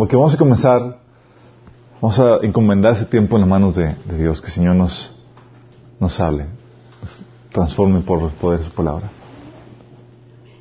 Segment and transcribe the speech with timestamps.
[0.00, 0.96] porque vamos a comenzar,
[2.00, 5.14] vamos a encomendar ese tiempo en las manos de, Dios, que el Señor nos,
[6.00, 6.46] nos hable,
[7.02, 7.20] nos
[7.52, 9.10] transforme por el poder de su palabra.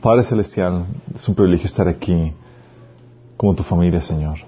[0.02, 2.34] Padre Celestial, es un privilegio estar aquí
[3.38, 4.40] como tu familia, Señor.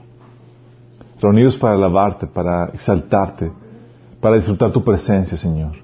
[1.22, 3.50] Reunidos para alabarte, para exaltarte,
[4.20, 5.78] para disfrutar tu presencia, Señor.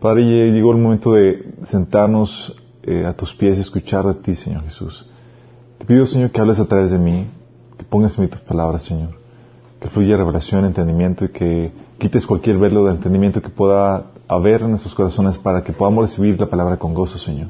[0.00, 4.62] Padre, llegó el momento de sentarnos eh, a tus pies y escuchar de ti, Señor
[4.62, 5.06] Jesús.
[5.76, 7.26] Te pido, Señor, que hables a través de mí,
[7.76, 9.10] que pongas en mí tus palabras, Señor.
[9.80, 14.70] Que fluya revelación, entendimiento y que quites cualquier velo de entendimiento que pueda haber en
[14.70, 17.48] nuestros corazones para que podamos recibir la palabra con gozo, Señor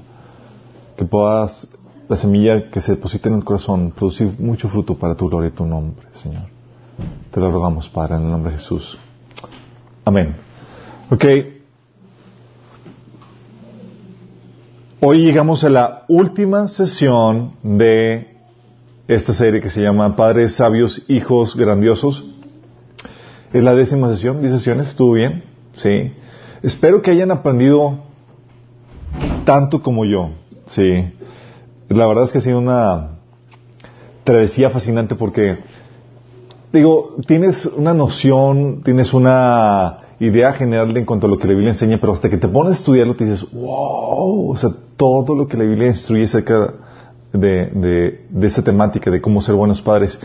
[0.96, 1.68] que puedas,
[2.08, 5.52] la semilla que se deposite en el corazón, producir mucho fruto para tu gloria y
[5.52, 6.44] tu nombre, Señor.
[7.30, 8.98] Te lo rogamos, Padre, en el nombre de Jesús.
[10.04, 10.36] Amén.
[11.10, 11.24] Ok.
[15.00, 18.35] Hoy llegamos a la última sesión de
[19.08, 22.24] esta serie que se llama Padres Sabios, Hijos Grandiosos.
[23.52, 24.88] Es la décima sesión, ¿10 sesiones?
[24.88, 25.44] ¿Estuvo bien?
[25.76, 26.12] Sí.
[26.62, 28.00] Espero que hayan aprendido
[29.44, 30.30] tanto como yo.
[30.66, 31.12] Sí.
[31.88, 33.18] La verdad es que ha sido una
[34.24, 35.58] travesía fascinante porque,
[36.72, 41.52] digo, tienes una noción, tienes una idea general de en cuanto a lo que la
[41.52, 45.36] Biblia enseña, pero hasta que te pones a estudiarlo te dices, wow, o sea, todo
[45.36, 46.74] lo que la Biblia instruye acerca
[47.32, 50.18] de, de, de esa temática, de cómo ser buenos padres.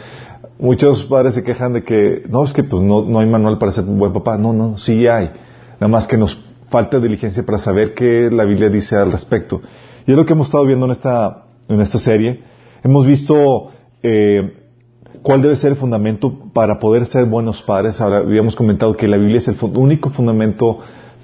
[0.59, 3.71] Muchos padres se quejan de que, no, es que pues no, no hay manual para
[3.71, 4.37] ser buen papá.
[4.37, 5.31] No, no, sí hay.
[5.79, 6.37] Nada más que nos
[6.69, 9.61] falta diligencia para saber qué la Biblia dice al respecto.
[10.05, 12.41] Y es lo que hemos estado viendo en esta, en esta serie.
[12.83, 13.71] Hemos visto
[14.03, 14.53] eh,
[15.21, 17.99] cuál debe ser el fundamento para poder ser buenos padres.
[17.99, 20.79] Ahora habíamos comentado que la Biblia es el único fundamento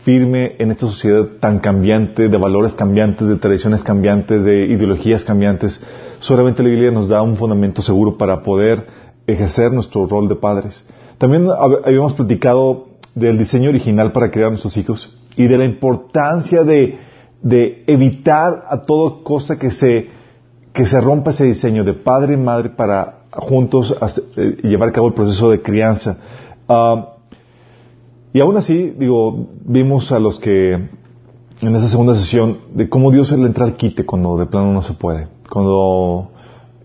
[0.08, 5.81] firme en esta sociedad tan cambiante, de valores cambiantes, de tradiciones cambiantes, de ideologías cambiantes.
[6.19, 8.88] Solamente la Biblia nos da un fundamento seguro para poder
[9.27, 10.88] ejercer nuestro rol de padres.
[11.17, 11.49] También
[11.83, 16.99] habíamos platicado del diseño original para crear a nuestros hijos y de la importancia de
[17.42, 20.09] de evitar a toda cosa que se,
[20.73, 23.95] que se rompa ese diseño de padre y madre para juntos
[24.36, 26.17] eh, llevar a cabo el proceso de crianza.
[26.67, 27.17] Ah,
[28.37, 33.31] y aún así, digo, vimos a los que en esa segunda sesión de cómo Dios
[33.31, 35.27] le entra al quite cuando de plano no se puede.
[35.49, 36.30] Cuando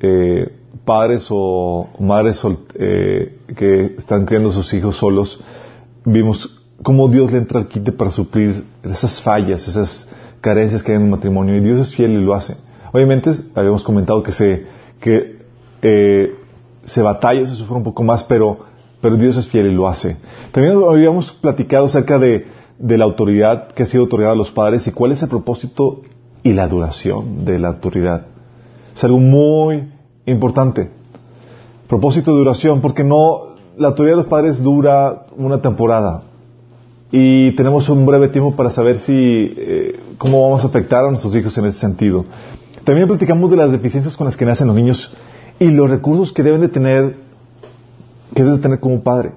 [0.00, 0.50] eh,
[0.86, 2.40] padres o madres
[2.72, 5.44] eh, que están criando a sus hijos solos,
[6.06, 10.08] vimos cómo Dios le entra al quite para suplir esas fallas, esas
[10.40, 12.56] carencias que hay en un matrimonio y Dios es fiel y lo hace.
[12.94, 14.64] Obviamente, habíamos comentado que se,
[15.00, 15.42] que,
[15.82, 16.34] eh,
[16.84, 18.71] se batalla, se sufre un poco más, pero,
[19.02, 20.16] pero Dios es fiel y lo hace.
[20.52, 22.46] También habíamos platicado acerca de,
[22.78, 26.00] la autoridad que ha sido otorgada a los padres y cuál es el propósito
[26.42, 28.26] y la duración de la autoridad.
[28.96, 29.92] Es algo muy
[30.24, 30.90] importante.
[31.88, 36.22] Propósito de duración, porque no, la autoridad de los padres dura una temporada,
[37.12, 41.36] y tenemos un breve tiempo para saber si eh, cómo vamos a afectar a nuestros
[41.36, 42.24] hijos en ese sentido.
[42.84, 45.14] También platicamos de las deficiencias con las que nacen los niños
[45.60, 47.16] y los recursos que deben de tener
[48.34, 49.32] que deben de tener como padre.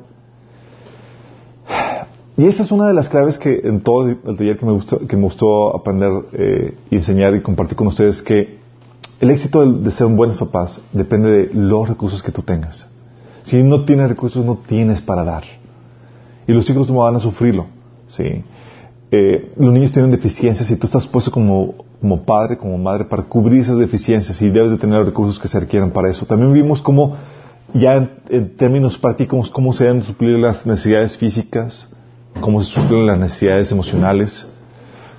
[2.37, 4.99] Y esta es una de las claves que en todo el taller que me gustó,
[4.99, 8.59] que me gustó aprender eh, y enseñar y compartir con ustedes que
[9.21, 12.87] el éxito de, ser buenos papás depende de los recursos que tú tengas.
[13.43, 15.43] Si no tienes recursos, no tienes para dar.
[16.47, 17.67] Y los chicos no van a sufrirlo.
[18.07, 18.43] ¿sí?
[19.11, 23.23] Eh, los niños tienen deficiencias y tú estás puesto como, como padre, como madre, para
[23.23, 26.25] cubrir esas deficiencias y debes de tener recursos que se requieran para eso.
[26.25, 27.15] También vimos cómo,
[27.75, 31.87] ya en, términos prácticos, cómo se deben suplir las necesidades físicas,
[32.39, 34.49] cómo se suplen las necesidades emocionales,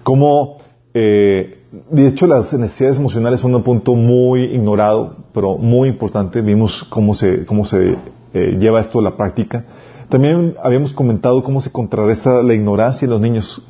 [0.03, 0.59] cómo,
[0.95, 1.59] eh,
[1.91, 6.41] de hecho, las necesidades emocionales son un punto muy ignorado, pero muy importante.
[6.41, 7.97] Vimos cómo se, cómo se
[8.33, 9.65] eh, lleva esto a la práctica.
[10.09, 13.63] También habíamos comentado cómo se contrarresta la ignorancia en los niños,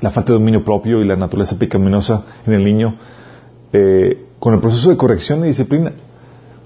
[0.00, 2.98] la falta de dominio propio y la naturaleza pecaminosa en el niño
[3.72, 5.92] eh, con el proceso de corrección y disciplina.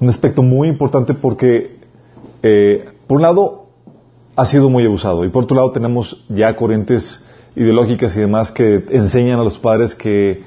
[0.00, 1.78] Un aspecto muy importante porque,
[2.43, 3.66] eh, por un lado,
[4.37, 8.84] ha sido muy abusado y por otro lado tenemos ya corrientes ideológicas y demás que
[8.90, 10.43] enseñan a los padres que,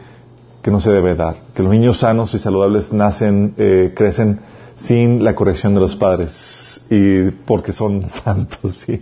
[0.61, 4.41] que no se debe dar, que los niños sanos y saludables nacen, eh, crecen
[4.75, 9.01] sin la corrección de los padres y porque son santos, sí.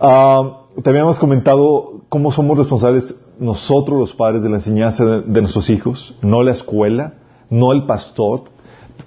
[0.00, 5.68] Ah, también hemos comentado cómo somos responsables nosotros los padres de la enseñanza de, nuestros
[5.70, 7.14] hijos, no la escuela,
[7.50, 8.44] no el pastor.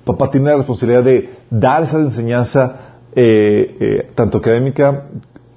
[0.06, 5.08] Papá tiene la responsabilidad de dar esa enseñanza eh, eh, tanto académica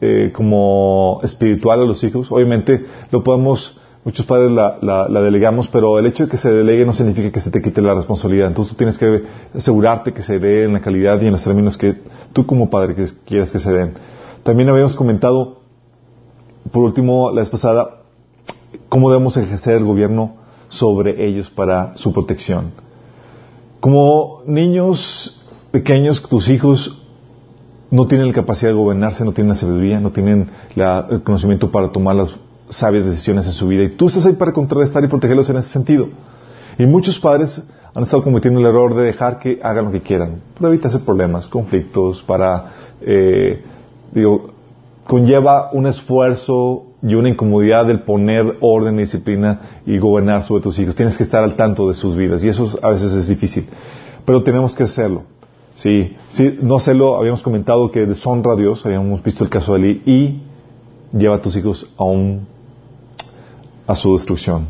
[0.01, 2.33] eh, como espiritual a los hijos.
[2.33, 6.87] Obviamente lo podemos Muchos padres la, la, delegamos, pero el hecho de que se delegue
[6.87, 8.47] no significa que se te quite la responsabilidad.
[8.47, 9.25] Entonces tú tienes que
[9.55, 11.95] asegurarte que se dé en la calidad y en los términos que
[12.33, 12.95] tú como padre
[13.27, 13.95] quieras que se den.
[14.45, 15.59] También habíamos comentado,
[16.73, 18.03] por último, la vez pasada,
[18.89, 20.37] cómo debemos ejercer el gobierno
[20.69, 22.73] sobre ellos para su protección.
[23.81, 25.41] Como niños
[25.71, 27.05] pequeños, tus hijos
[27.91, 31.91] no tienen la capacidad de gobernarse, no tienen la sabiduría, no tienen el conocimiento para
[31.91, 32.35] tomar las
[32.69, 33.85] sabias decisiones en su vida.
[33.85, 36.09] Y tú estás ahí para contrarrestar y protegerlos en ese sentido.
[36.79, 37.63] Y muchos padres
[37.95, 41.49] han estado cometiendo el error de dejar que hagan lo que quieran, para evitarse problemas,
[41.49, 43.63] conflictos, para, eh,
[44.13, 44.51] digo,
[45.07, 50.79] conlleva un esfuerzo y una incomodidad del poner orden y disciplina y gobernar sobre tus
[50.79, 50.95] hijos.
[50.95, 53.67] Tienes que estar al tanto de sus vidas y eso a veces es difícil,
[54.25, 55.23] pero tenemos que hacerlo.
[55.77, 59.79] Sí, sí, no hacerlo, habíamos comentado que deshonra a Dios, habíamos visto el caso de
[59.79, 60.43] Eli, y
[61.17, 62.47] lleva a tus hijos a un
[63.87, 64.67] a su destrucción.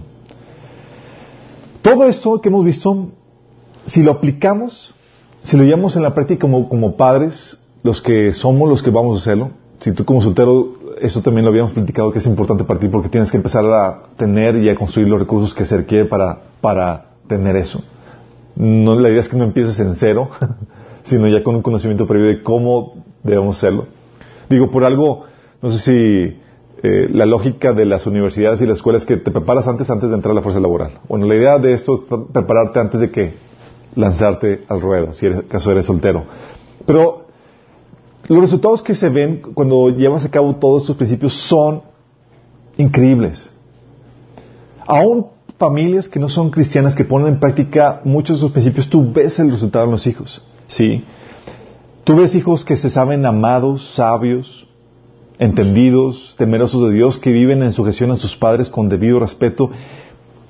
[1.83, 3.09] Todo esto que hemos visto,
[3.85, 4.95] si lo aplicamos,
[5.43, 9.17] si lo llevamos en la práctica como, como padres, los que somos los que vamos
[9.17, 12.81] a hacerlo, si tú como soltero, eso también lo habíamos platicado que es importante para
[12.81, 16.07] ti porque tienes que empezar a tener y a construir los recursos que se requiere
[16.07, 17.83] para, para tener eso.
[18.57, 20.31] No, la idea es que no empieces en cero,
[21.05, 23.87] sino ya con un conocimiento previo de cómo debemos hacerlo.
[24.51, 25.25] Digo, por algo,
[25.63, 26.39] no sé si
[26.83, 30.17] eh, la lógica de las universidades y las escuelas que te preparas antes antes de
[30.17, 31.01] entrar a la fuerza laboral.
[31.09, 32.01] Bueno, la idea de esto es
[32.33, 33.35] prepararte antes de que
[33.95, 36.25] lanzarte al ruedo, si eres, caso eres soltero.
[36.87, 37.28] Pero
[38.27, 41.83] los resultados que se ven cuando llevas a cabo todos estos principios son
[42.77, 43.49] increíbles.
[44.87, 45.27] Aún
[45.59, 49.39] familias que no son cristianas, que ponen en práctica muchos de esos principios, tú ves
[49.39, 50.43] el resultado en los hijos.
[50.67, 51.05] ¿sí?
[52.05, 54.67] Tú ves hijos que se saben amados, sabios,
[55.39, 59.71] entendidos, temerosos de Dios, que viven en sujeción a sus padres con debido respeto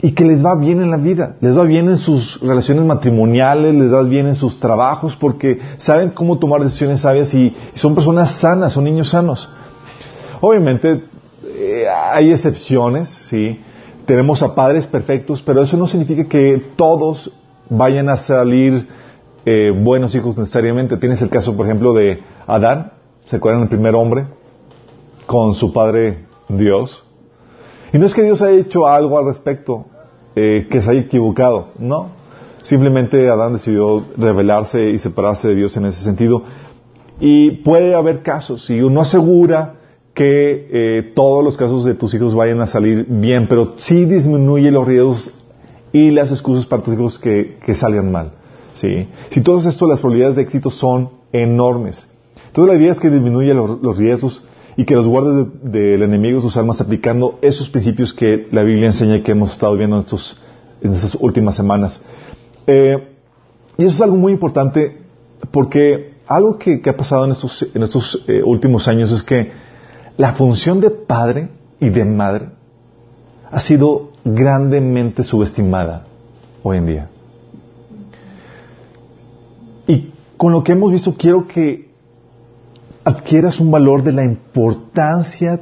[0.00, 3.74] y que les va bien en la vida, les va bien en sus relaciones matrimoniales,
[3.74, 8.32] les va bien en sus trabajos, porque saben cómo tomar decisiones sabias y, son personas
[8.32, 9.48] sanas, son niños sanos.
[10.40, 11.04] Obviamente
[11.44, 13.60] eh, hay excepciones, sí,
[14.06, 17.32] tenemos a padres perfectos, pero eso no significa que todos
[17.68, 18.86] vayan a salir
[19.44, 20.96] eh, buenos hijos necesariamente.
[20.96, 22.92] Tienes el caso, por ejemplo, de Adán,
[23.26, 24.38] ¿se acuerdan del primer hombre?
[25.28, 27.04] con su Padre Dios.
[27.92, 29.86] Y no es que Dios haya hecho algo al respecto,
[30.36, 32.10] eh, que se haya equivocado, no.
[32.62, 36.42] Simplemente Adán decidió rebelarse y separarse de Dios en ese sentido.
[37.20, 39.74] Y puede haber casos, y uno asegura
[40.14, 44.70] que eh, todos los casos de tus hijos vayan a salir bien, pero sí disminuye
[44.70, 45.34] los riesgos
[45.92, 48.32] y las excusas para tus hijos que, salgan mal.
[48.74, 49.08] ¿sí?
[49.30, 52.08] Si todo esto, las probabilidades de éxito son enormes.
[52.48, 54.44] Entonces la idea es que disminuye los riesgos
[54.78, 59.16] y que los guardes del enemigo sus almas aplicando esos principios que la Biblia enseña
[59.16, 59.96] y que hemos estado viendo
[60.80, 62.00] en, estas últimas semanas.
[62.64, 63.08] Eh,
[63.76, 65.02] y eso es algo muy importante
[65.50, 69.50] porque algo que, ha pasado en estos, en estos eh, últimos años es que
[70.16, 71.48] la función de padre
[71.80, 72.50] y de madre
[73.50, 76.06] ha sido grandemente subestimada
[76.62, 77.10] hoy en día.
[79.88, 81.87] Y con lo que hemos visto quiero que
[83.04, 85.60] adquieras un valor de la importancia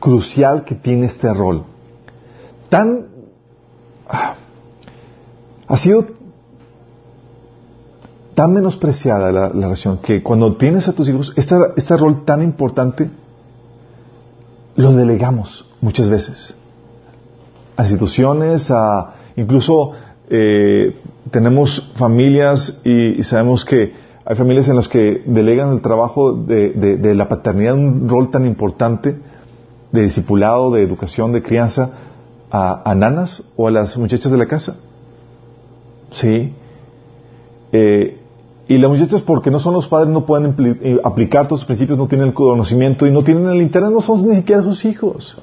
[0.00, 1.64] crucial que tiene este rol.
[2.68, 3.06] Tan
[4.08, 4.34] ah,
[5.68, 6.06] ha sido
[8.34, 13.10] tan menospreciada la, relación que cuando tienes a tus hijos este, este rol tan importante
[14.76, 16.54] lo delegamos muchas veces
[17.76, 19.92] a instituciones, a incluso
[20.28, 20.96] eh,
[21.30, 27.28] tenemos familias y sabemos que hay familias en las que delegan el trabajo de, la
[27.28, 29.16] paternidad, un rol tan importante
[29.90, 31.90] de discipulado, de educación, de crianza,
[32.50, 34.76] a, nanas o a las muchachas de la casa.
[36.12, 36.54] Sí.
[37.72, 38.18] Eh,
[38.68, 41.98] y las muchachas, porque no son los padres, no pueden eh, aplicar todos los principios,
[41.98, 45.36] no tienen el conocimiento y no tienen el interés, no son ni siquiera sus hijos.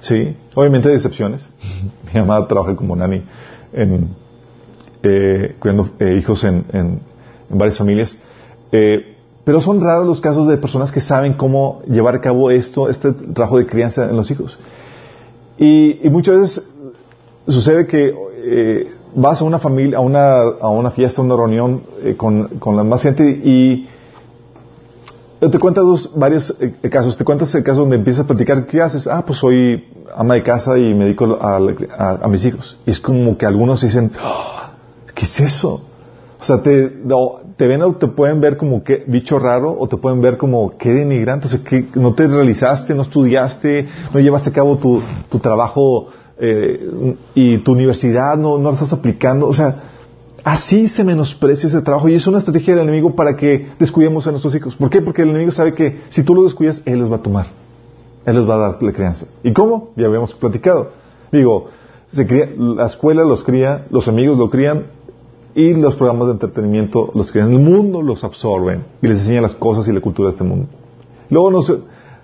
[0.00, 0.36] Sí.
[0.56, 1.48] Obviamente hay excepciones.
[2.12, 3.22] Mi mamá trabaja como nani
[3.72, 4.08] en,
[5.04, 7.13] eh, cuidando hijos en, en
[7.54, 8.16] varias familias.
[8.72, 12.88] Eh, pero son raros los casos de personas que saben cómo llevar a cabo esto,
[12.88, 14.58] este trabajo de crianza en los hijos.
[15.58, 16.72] Y, muchas veces
[17.46, 22.48] sucede que eh, vas a una familia, a una, fiesta, a una reunión eh, con,
[22.76, 23.86] la más gente y
[25.40, 26.56] te cuentas varios
[26.90, 27.18] casos.
[27.18, 29.06] Te cuentas el caso donde empiezas a platicar, ¿qué haces?
[29.06, 29.84] Ah, pues soy
[30.16, 32.78] ama de casa y me dedico a, mis hijos.
[32.86, 34.72] Y es como que algunos dicen, ah,
[35.14, 35.82] ¿qué es eso?
[36.44, 36.92] O sea, te,
[37.56, 40.76] te ven o te pueden ver como que bicho raro o te pueden ver como
[40.76, 45.00] que denigrante, o sea, que no te realizaste, no estudiaste, no llevaste a cabo tu,
[45.30, 46.08] tu trabajo
[46.38, 49.48] eh, y tu universidad no, no la estás aplicando.
[49.48, 49.84] O sea,
[50.44, 54.30] así se menosprecia ese trabajo y es una estrategia del enemigo para que descuidemos a
[54.30, 54.76] nuestros hijos.
[54.76, 55.00] ¿Por qué?
[55.00, 57.46] Porque el enemigo sabe que si tú los descuidas, él los va a tomar.
[58.26, 59.28] Él les va a dar la crianza.
[59.42, 59.92] ¿Y cómo?
[59.96, 60.90] Ya habíamos platicado.
[61.32, 61.70] Digo,
[62.12, 64.88] se cría, la escuela los cría, los amigos lo crían
[65.54, 67.52] y los programas de entretenimiento los crían.
[67.52, 70.66] El mundo los absorben y les enseñan las cosas y la cultura de este mundo.
[71.30, 71.72] Luego nos,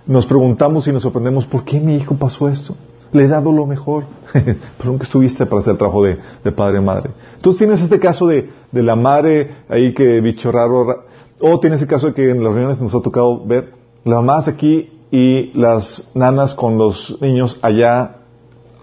[0.07, 2.75] nos preguntamos y nos sorprendemos, ¿por qué mi hijo pasó esto?
[3.13, 4.05] Le he dado lo mejor.
[4.33, 7.11] Pero nunca estuviste para hacer el trabajo de, de padre y madre.
[7.37, 11.05] Entonces tienes este caso de, de la madre ahí que bicho raro,
[11.41, 13.73] o tienes el caso de que en las reuniones nos ha tocado ver
[14.05, 18.17] la mamá aquí y las nanas con los niños allá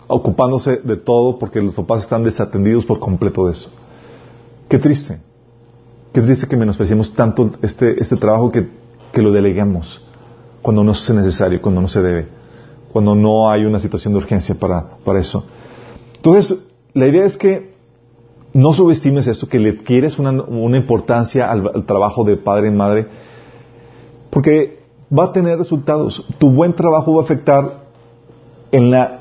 [0.08, 3.70] ocupándose de todo porque los papás están desatendidos por completo de eso.
[4.68, 5.20] Qué triste.
[6.14, 8.68] Qué triste que menospreciemos tanto este, este trabajo que,
[9.14, 10.04] que lo deleguemos
[10.62, 12.28] cuando no es necesario, cuando no se debe,
[12.92, 15.46] cuando no hay una situación de urgencia para, para eso.
[16.16, 16.60] Entonces,
[16.94, 17.76] la idea es que
[18.54, 22.72] no subestimes esto, que le quieres una, una importancia al, al trabajo de padre y
[22.72, 23.08] madre,
[24.30, 24.80] porque
[25.16, 26.26] va a tener resultados.
[26.38, 27.86] Tu buen trabajo va a afectar
[28.72, 29.20] en la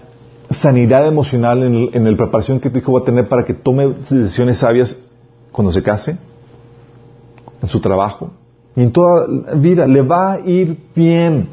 [0.50, 4.58] sanidad emocional, en, la preparación que tu hijo va a tener para que tome decisiones
[4.58, 5.02] sabias
[5.56, 6.18] cuando se case,
[7.62, 8.30] en su trabajo
[8.76, 9.86] y en toda la vida.
[9.86, 11.48] Le va a ir bien.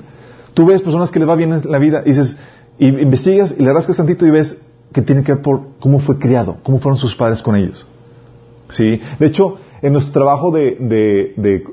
[0.54, 2.38] Tú ves personas que le va bien en la vida y dices,
[2.78, 6.20] y investigas y le rascas tantito y ves que tiene que ver por cómo fue
[6.20, 7.88] criado, cómo fueron sus padres con ellos.
[8.72, 9.00] ¿Sí?
[9.20, 10.76] De hecho, en nuestro trabajo de,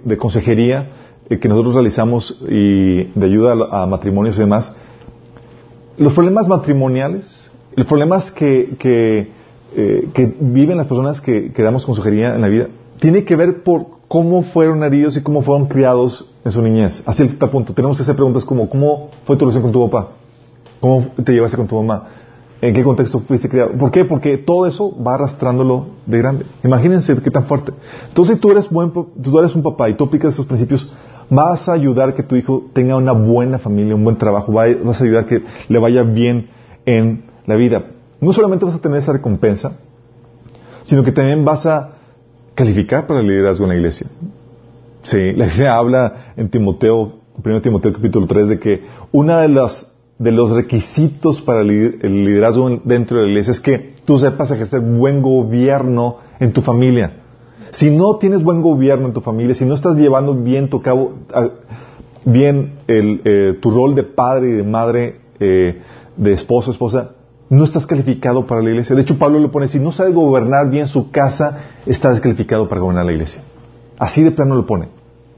[0.04, 0.90] de consejería,
[1.28, 4.72] eh, que nosotros realizamos y de ayuda a, matrimonios y demás,
[5.98, 9.39] los problemas matrimoniales, los problemas que, que,
[9.76, 13.86] eh, viven las personas que, que, damos consejería en la vida, tiene que ver por
[14.08, 17.02] cómo fueron heridos y cómo fueron criados en su niñez.
[17.06, 17.72] Así el punto.
[17.72, 20.12] Tenemos que hacer preguntas como, ¿cómo fue tu relación con tu papá?
[20.80, 22.08] ¿Cómo te llevaste con tu mamá?
[22.62, 23.70] ¿En qué contexto fuiste criado?
[23.72, 24.04] ¿Por qué?
[24.04, 26.44] Porque todo eso va arrastrándolo de grande.
[26.64, 27.72] Imagínense qué tan fuerte.
[28.08, 30.92] Entonces, si tú eres, buen, tú eres un papá y tú aplicas esos principios,
[31.30, 35.00] vas a ayudar a que tu hijo tenga una buena familia, un buen trabajo, vas
[35.00, 36.48] a ayudar a que le vaya bien
[36.84, 37.84] en la vida.
[38.20, 39.78] No solamente vas a tener esa recompensa,
[40.84, 41.92] sino que también vas a
[42.54, 44.06] calificar para el liderazgo en la iglesia.
[45.02, 50.50] Sí, la Biblia habla en Timoteo, 1 Timoteo capítulo 3, de que las de los
[50.50, 56.18] requisitos para el liderazgo dentro de la iglesia es que tú sepas ejercer buen gobierno
[56.38, 57.12] en tu familia.
[57.70, 61.14] Si no tienes buen gobierno en tu familia, si no estás llevando bien tu cabo,
[62.26, 65.80] bien eh, tu rol de padre y de madre, eh,
[66.16, 67.12] de esposo, esposa,
[67.50, 68.96] no estás calificado para la iglesia.
[68.96, 72.80] De hecho, Pablo lo pone, si no sabes gobernar bien su casa, está descalificado para
[72.80, 73.42] gobernar la iglesia.
[73.98, 74.88] Así de plano lo pone.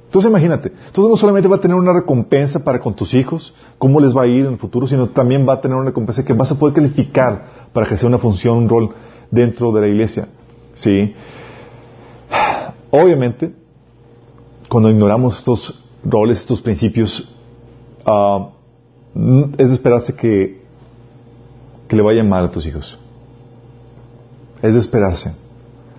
[0.07, 3.99] Entonces imagínate, entonces no solamente va a tener una recompensa para con tus hijos, cómo
[3.99, 6.35] les va a ir en el futuro, sino también va a tener una recompensa que
[6.35, 8.90] vas a poder calificar para ejercer una función, un rol
[9.31, 10.28] dentro de la iglesia.
[10.75, 11.14] ¿Sí?
[12.90, 13.54] Obviamente,
[14.69, 17.35] cuando ignoramos estos roles, estos principios,
[18.07, 18.49] uh,
[19.57, 20.62] es de esperarse que,
[21.93, 22.99] que le vaya mal a tus hijos.
[24.63, 25.31] Es de esperarse.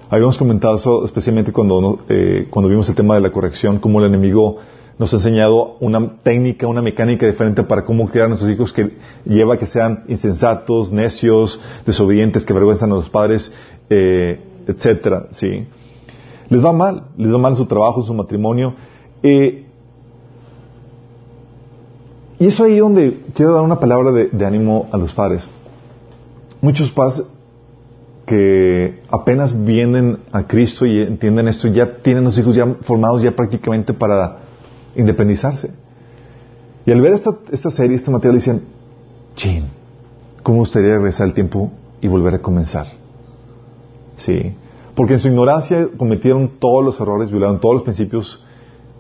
[0.10, 4.08] Habíamos comentado eso especialmente cuando, eh, cuando vimos el tema de la corrección, cómo el
[4.08, 4.58] enemigo
[4.98, 8.98] nos ha enseñado una técnica, una mecánica diferente para cómo criar a nuestros hijos que
[9.24, 13.54] lleva a que sean insensatos, necios, desobedientes, que avergüenzan a los padres,
[13.88, 15.68] eh, etcétera, ¿sí?
[16.50, 18.74] Les va mal, les va mal su trabajo, su matrimonio.
[19.22, 19.68] Eh,
[22.40, 25.48] y eso ahí donde quiero dar una palabra de, ánimo a los padres.
[26.64, 27.24] Muchos padres
[28.26, 33.36] que apenas vienen a Cristo y entienden esto, ya tienen los hijos ya formados ya
[33.36, 34.38] prácticamente para
[34.96, 35.72] independizarse.
[36.86, 38.62] Y al ver esta, esta serie, este material, dicen,
[39.36, 39.66] chin,
[40.42, 42.88] ¿cómo gustaría regresar el tiempo y volver a comenzar?
[44.16, 44.56] Sí.
[44.96, 48.42] Porque en su ignorancia cometieron todos los errores, violaron todos los principios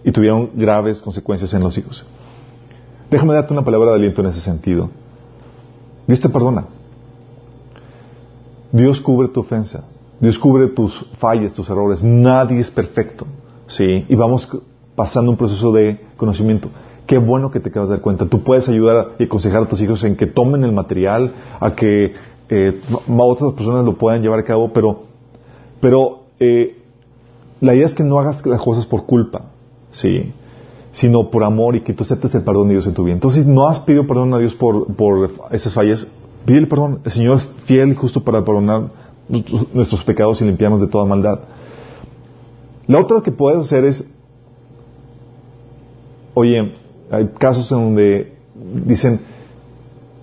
[0.04, 2.06] y tuvieron graves consecuencias en los hijos.
[3.10, 4.90] Déjame darte una palabra de aliento en ese sentido.
[6.08, 6.66] Dios te perdona.
[8.74, 9.86] Dios cubre tu ofensa.
[10.20, 12.04] Dios cubre tus fallas, tus errores.
[12.04, 13.26] Nadie es perfecto.
[13.68, 14.06] ¿sí?
[14.10, 14.50] Y vamos
[14.96, 16.70] pasando un proceso de conocimiento.
[17.08, 18.26] Qué bueno que te acabas de dar cuenta.
[18.26, 22.14] Tú puedes ayudar y aconsejar a tus hijos en que tomen el material, a que
[22.50, 25.14] eh, otras personas lo puedan llevar a cabo, pero
[25.84, 26.78] pero eh,
[27.60, 29.48] la idea es que no hagas las cosas por culpa,
[29.92, 30.32] ¿sí?
[30.94, 33.16] Sino por amor y que tú aceptes el perdón de Dios en tu vida.
[33.16, 36.08] Entonces, no has pedido perdón a Dios por, por esas fallas,
[36.46, 37.02] pide el perdón.
[37.04, 38.90] El Señor es fiel y justo para perdonar
[39.74, 41.40] nuestros pecados y limpiarnos de toda maldad.
[42.88, 44.06] La otra que puedes hacer es,
[46.34, 46.74] oye,
[47.10, 48.38] hay casos en donde
[48.86, 49.22] dicen,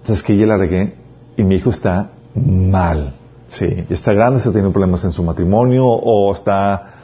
[0.04, 1.00] ¿sabes que ya la regué?
[1.40, 3.14] y mi hijo está mal.
[3.48, 6.94] Sí, está grande, está teniendo problemas en su matrimonio o está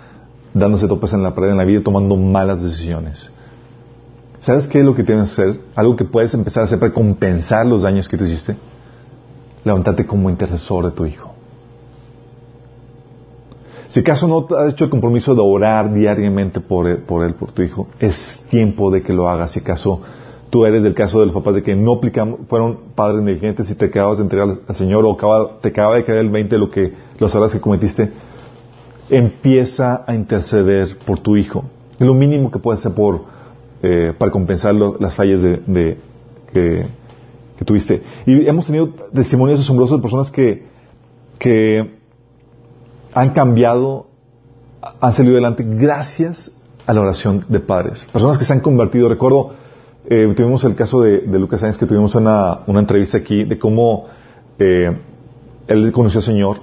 [0.54, 3.30] dándose topes en la pared en la vida, tomando malas decisiones.
[4.40, 5.60] ¿Sabes qué es lo que tienes que hacer?
[5.74, 8.56] Algo que puedes empezar a hacer para compensar los daños que tú hiciste.
[9.66, 11.34] Levantarte como intercesor de tu hijo.
[13.88, 17.88] Si acaso no has hecho el compromiso de orar diariamente por él, por tu hijo,
[17.98, 19.52] es tiempo de que lo hagas.
[19.52, 20.02] Si acaso
[20.50, 23.74] tú eres del caso de los papás de que no aplicamos, fueron padres negligentes y
[23.74, 25.16] te acabas de entregar al Señor o
[25.60, 28.12] te acaba de caer el 20 de lo que, los errores que cometiste,
[29.10, 31.64] empieza a interceder por tu hijo.
[31.98, 33.24] Es lo mínimo que puedes hacer por,
[33.82, 35.98] eh, para compensar las fallas de,
[36.52, 36.86] que,
[37.64, 38.02] tuviste.
[38.26, 40.66] Y hemos tenido testimonios asombrosos de personas que,
[41.38, 41.96] que
[43.14, 44.08] han cambiado,
[45.00, 46.52] han salido adelante gracias
[46.86, 48.04] a la oración de padres.
[48.12, 49.08] Personas que se han convertido.
[49.08, 49.54] Recuerdo,
[50.08, 54.06] eh, tuvimos el caso de, Lucas Sáenz que tuvimos una, una entrevista aquí de cómo
[54.58, 54.96] eh,
[55.66, 56.58] él conoció al Señor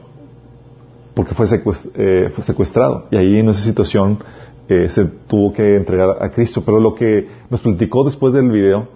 [1.13, 1.47] porque fue,
[1.95, 4.19] eh, fue, secuestrado y ahí en esa situación
[4.65, 6.63] se tuvo que entregar a Cristo.
[6.65, 8.87] Pero lo que nos platicó después del video,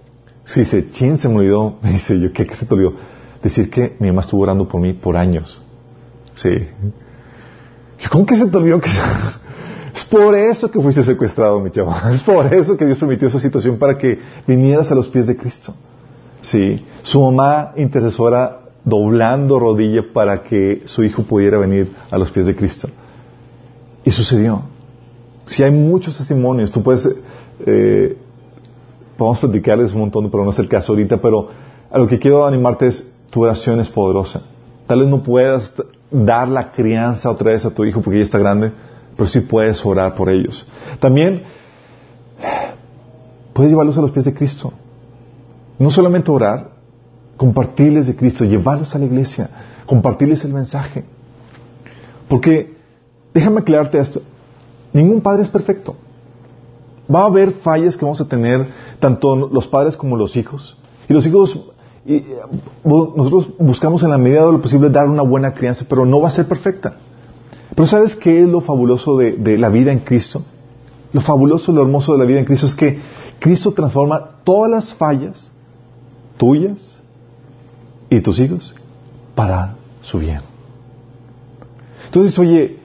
[0.48, 2.94] se dice, chin, se me olvidó, me dice yo, ¿qué, qué se te olvidó?
[3.44, 5.62] Decir que mi mamá estuvo orando por mí por años.
[6.36, 6.50] Sí.
[8.12, 8.90] ¿Cómo que se te olvidó que...
[9.94, 12.14] Es por eso que fuiste secuestrado, mi chaval.
[12.14, 15.36] Es por eso que Dios permitió esa situación para que vinieras a los pies de
[15.36, 15.74] Cristo.
[16.42, 16.86] Sí.
[17.02, 22.56] Su mamá intercesora doblando rodilla para que su hijo pudiera venir a los pies de
[22.56, 22.88] Cristo.
[24.06, 24.62] Y sucedió.
[25.48, 27.10] Si hay muchos testimonios, tú puedes,
[27.66, 28.18] eh,
[29.18, 31.50] podemos platicarles un montón, pero no es el caso ahorita, pero
[31.90, 34.42] a lo que quiero animarte es, tu oración es poderosa.
[34.86, 35.74] Tal vez no puedas
[36.10, 38.72] dar la crianza otra vez a tu hijo porque ya está grande,
[39.16, 40.68] pero sí puedes orar por ellos.
[41.00, 41.44] También
[43.54, 44.72] puedes llevarlos a los pies de Cristo.
[45.80, 46.70] No solamente orar,
[47.36, 49.50] compartirles de Cristo, llevarlos a la iglesia,
[49.86, 51.04] compartirles el mensaje.
[52.28, 52.76] Porque,
[53.34, 54.22] déjame aclararte esto,
[54.94, 55.96] ningún padre es perfecto.
[57.14, 58.68] Va a haber fallas que vamos a tener
[59.00, 60.78] tanto los padres como los hijos.
[61.08, 61.58] Y los hijos
[62.08, 62.24] y
[62.86, 66.30] nosotros buscamos en la medida de lo posible dar una buena crianza, pero no va
[66.30, 66.96] a ser perfecta.
[67.76, 70.42] Pero ¿sabes qué es lo fabuloso de, la vida en Cristo?
[71.12, 73.00] Lo fabuloso, lo hermoso de la vida en Cristo es que
[73.40, 75.52] Cristo transforma todas las fallas
[76.38, 76.78] tuyas
[78.10, 78.74] y tus hijos
[79.36, 80.42] para su bien.
[82.06, 82.80] Entonces, oye,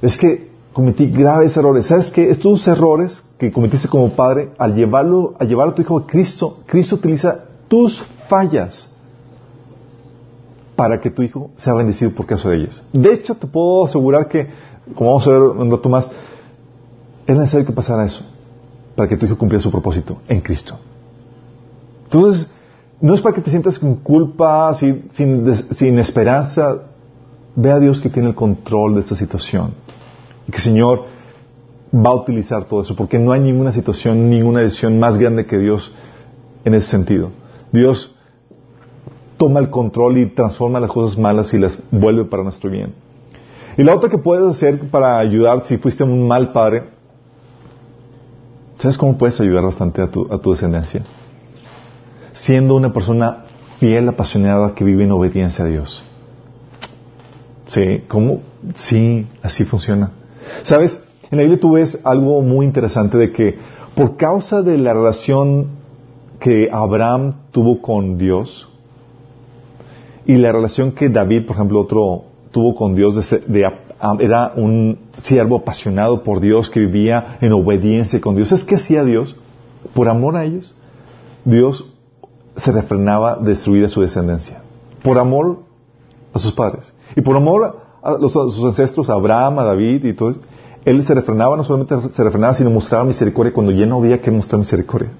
[0.00, 0.47] es que
[0.78, 1.86] cometí graves errores.
[1.86, 2.30] ¿Sabes qué?
[2.30, 6.58] Estos errores que cometiste como padre, al llevarlo, al llevar a tu hijo a Cristo,
[6.66, 8.88] Cristo utiliza tus fallas
[10.76, 12.80] para que tu hijo sea bendecido por causa de ellas.
[12.92, 14.46] De hecho, te puedo asegurar que,
[14.94, 16.08] como vamos a ver un rato más,
[17.26, 18.22] es necesario que pasara eso
[18.94, 20.78] para que tu hijo cumpliera su propósito en Cristo.
[22.04, 22.48] Entonces,
[23.00, 26.82] no es para que te sientas con culpa, sin, sin, esperanza.
[27.56, 29.87] Ve a Dios que tiene el control de esta situación.
[30.48, 31.04] Y que el Señor
[31.94, 35.58] va a utilizar todo eso, porque no hay ninguna situación, ninguna decisión más grande que
[35.58, 35.94] Dios
[36.64, 37.30] en ese sentido.
[37.70, 38.16] Dios
[39.36, 42.94] toma el control y transforma las cosas malas y las vuelve para nuestro bien.
[43.76, 46.84] Y la otra que puedes hacer para ayudar si fuiste un mal padre,
[48.78, 51.02] ¿sabes cómo puedes ayudar bastante a tu, a tu descendencia?
[52.32, 53.44] Siendo una persona
[53.78, 56.02] fiel, apasionada, que vive en obediencia a Dios.
[57.68, 58.02] ¿Sí?
[58.08, 58.40] ¿Cómo?
[58.74, 60.10] Sí, así funciona.
[60.62, 61.02] ¿Sabes?
[61.30, 63.58] En la Biblia tú ves algo muy interesante de que
[63.94, 65.68] por causa de la relación
[66.40, 68.68] que Abraham tuvo con Dios
[70.24, 73.14] y la relación que David, por ejemplo, otro tuvo con Dios,
[73.46, 73.66] de,
[74.20, 78.52] era un siervo apasionado por Dios que vivía en obediencia con Dios.
[78.52, 79.36] ¿Es que hacía Dios?
[79.94, 80.74] Por amor a ellos,
[81.44, 81.94] Dios
[82.56, 84.62] se refrenaba de destruir a su descendencia.
[85.02, 85.60] Por amor
[86.32, 86.92] a sus padres.
[87.16, 90.36] Y por amor a, a sus ancestros, Abraham, a David y todo.
[90.84, 94.30] Él se refrenaba, no solamente se refrenaba, sino mostraba misericordia cuando ya no había que
[94.30, 95.10] mostrar misericordia.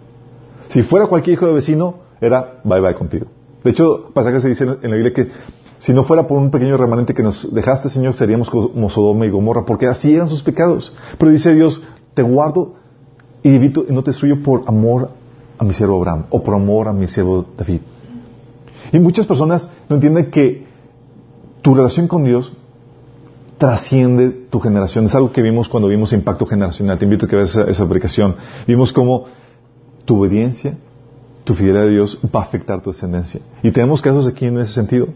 [0.68, 3.26] Si fuera cualquier hijo de vecino, era bye bye contigo.
[3.64, 5.28] De hecho, que se dice en la Biblia que
[5.78, 9.30] si no fuera por un pequeño remanente que nos dejaste, Señor, seríamos como Sodoma y
[9.30, 10.92] Gomorra, porque así eran sus pecados.
[11.18, 11.82] Pero dice Dios,
[12.14, 12.74] te guardo
[13.42, 15.10] y evito no te destruyo por amor
[15.58, 17.80] a mi siervo Abraham o por amor a mi siervo David.
[18.92, 20.66] Y muchas personas no entienden que
[21.62, 22.52] tu relación con Dios
[23.58, 25.06] trasciende tu generación.
[25.06, 26.98] Es algo que vimos cuando vimos Impacto Generacional.
[26.98, 28.36] Te invito a que veas esa, esa aplicación.
[28.66, 29.26] Vimos cómo
[30.04, 30.78] tu obediencia,
[31.44, 33.40] tu fidelidad a Dios va a afectar tu descendencia.
[33.62, 35.08] Y tenemos casos aquí en ese sentido,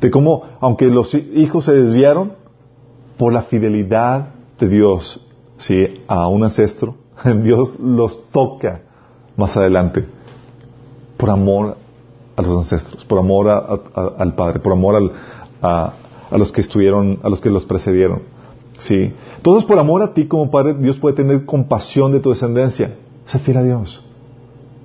[0.00, 2.32] de cómo, aunque los hijos se desviaron,
[3.20, 5.20] por la fidelidad de Dios
[5.58, 6.02] ¿sí?
[6.08, 6.94] a un ancestro,
[7.42, 8.80] Dios los toca
[9.36, 10.06] más adelante,
[11.18, 11.76] por amor
[12.34, 15.12] a los ancestros, por amor al Padre, por amor
[15.60, 15.92] a,
[16.38, 18.22] los que estuvieron, a los que los precedieron.
[18.80, 19.12] ¿Sí?
[19.36, 22.94] Entonces, por amor a ti como Padre, Dios puede tener compasión de tu descendencia.
[23.26, 24.02] Sé fiel a Dios.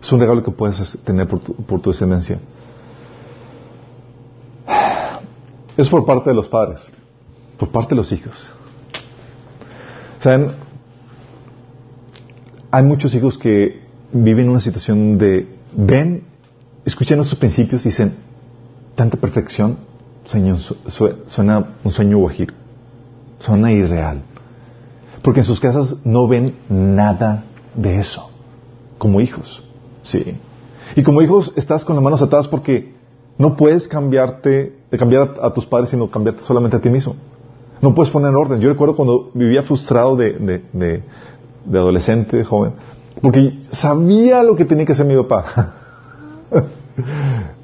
[0.02, 2.40] Es un regalo que puedes tener por tu, descendencia.
[5.78, 6.80] Es por parte de los padres,
[7.58, 8.34] por parte de los hijos.
[10.20, 10.48] ¿Saben?
[12.72, 13.82] Hay muchos hijos que
[14.12, 16.24] viven una situación de ven,
[16.86, 18.16] escuchan esos principios y dicen,
[18.96, 19.78] tanta perfección
[20.26, 22.54] suena un sueño guajiro,
[23.40, 24.22] suena irreal.
[25.22, 28.30] Porque en sus casas no ven nada de eso,
[28.98, 29.64] como hijos.
[30.04, 30.38] Sí.
[30.96, 32.94] Y como hijos estás con las manos atadas porque
[33.38, 37.16] no puedes cambiarte, cambiar a, tus padres, sino cambiarte solamente a ti mismo.
[37.82, 38.62] No puedes poner en orden.
[38.62, 40.34] Yo recuerdo cuando vivía frustrado de,
[40.74, 41.04] de,
[41.66, 42.74] de adolescente, joven,
[43.22, 45.74] porque sabía lo que tenía que hacer mi papá,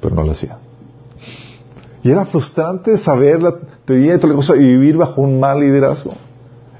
[0.00, 0.58] pero no lo hacía.
[2.02, 6.14] Y era frustrante saber la teoría de cosa y vivir bajo un mal liderazgo.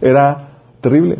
[0.00, 1.18] Era terrible.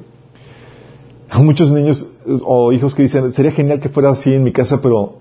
[1.31, 2.05] Hay muchos niños
[2.45, 5.15] o hijos que dicen, sería genial que fuera así en mi casa, pero,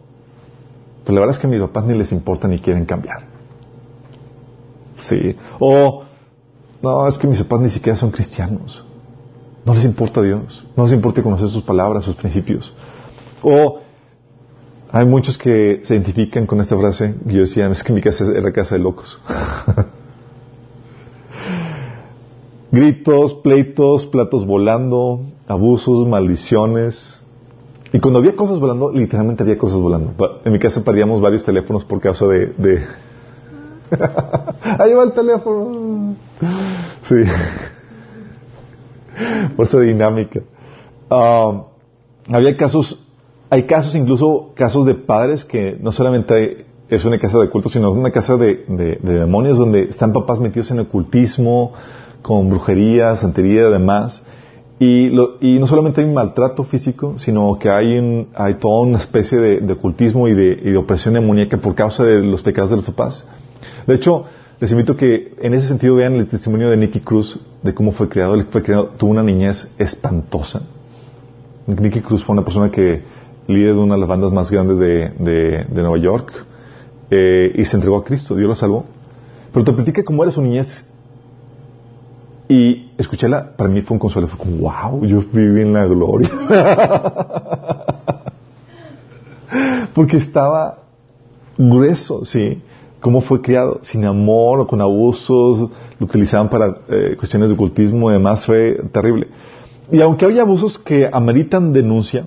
[1.04, 3.24] pero la verdad es que a mis papás ni les importa ni quieren cambiar.
[5.02, 5.36] Sí.
[5.60, 6.04] O,
[6.82, 8.84] no, es que mis papás ni siquiera son cristianos.
[9.64, 10.66] No les importa Dios.
[10.76, 12.74] No les importa conocer sus palabras, sus principios.
[13.44, 13.80] O
[14.92, 17.16] hay muchos que se identifican con esta frase.
[17.26, 19.20] Y yo decía, es que mi casa era casa de locos.
[22.72, 27.22] Gritos, pleitos, platos volando, abusos, maldiciones.
[27.94, 30.14] Y cuando había cosas volando, literalmente había cosas volando.
[30.46, 32.48] En mi casa perdíamos varios teléfonos por causa de...
[32.58, 32.86] de...
[34.80, 36.16] Ahí va el teléfono.
[37.04, 37.16] Sí.
[39.56, 40.40] Fuerza dinámica.
[41.10, 41.64] Um,
[42.34, 43.06] había casos,
[43.52, 47.92] hay casos, incluso casos de padres que no solamente es una casa de culto, sino
[47.92, 51.74] una casa de, de, demonios donde están papás metidos en ocultismo,
[52.22, 54.24] con brujería, santería y demás.
[54.80, 55.08] Y,
[55.42, 59.74] y, no solamente hay un maltrato físico, sino que hay, hay toda una especie de,
[59.74, 63.28] ocultismo y de, opresión demoníaca por causa de los pecados de los papás.
[63.86, 64.24] De hecho,
[64.62, 68.08] les invito que en ese sentido vean el testimonio de Nicky Cruz, de cómo fue
[68.08, 68.34] criado.
[68.34, 70.62] Él fue criado, tuvo una niñez espantosa.
[71.68, 73.20] Nicky Cruz fue una persona que
[73.54, 76.46] líder de una de las bandas más grandes de, Nueva York
[77.10, 78.86] eh, y se entregó a Cristo, Dios lo salvó.
[79.54, 80.88] Pero te platica cómo era su niñez
[82.48, 86.30] y escucharla, para mí fue un consuelo, fue como, wow, yo viví en la gloria.
[89.94, 90.80] Porque estaba
[91.58, 92.62] grueso, sí.
[93.00, 98.10] Cómo fue criado, sin amor o con abusos, lo utilizaban para eh, cuestiones de ocultismo
[98.10, 99.28] y demás, fue terrible.
[99.92, 102.26] Y aunque hay abusos que ameritan denuncia,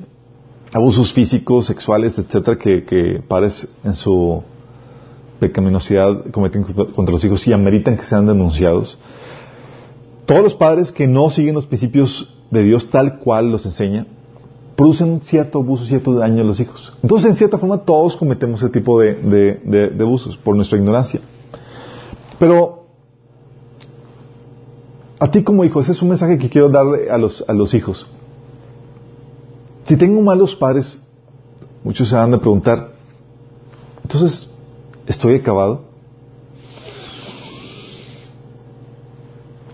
[0.75, 4.43] abusos físicos, sexuales, etcétera, que, padres en su
[5.39, 8.99] pecaminosidad cometen contra los hijos y ameritan que sean denunciados,
[10.27, 14.07] todos los padres que no siguen los principios de Dios tal cual los enseña,
[14.75, 16.93] producen cierto abuso, cierto daño a los hijos.
[17.03, 21.21] Entonces, en cierta forma, todos cometemos ese tipo de, abusos por nuestra ignorancia.
[22.41, 22.87] Pero,
[25.21, 27.75] a ti como hijo, ese es un mensaje que quiero darle a los, a los
[27.75, 28.09] hijos.
[29.85, 30.99] Si tengo malos padres,
[31.83, 32.93] muchos se van a preguntar,
[34.03, 34.51] entonces,
[35.07, 35.83] ¿estoy acabado?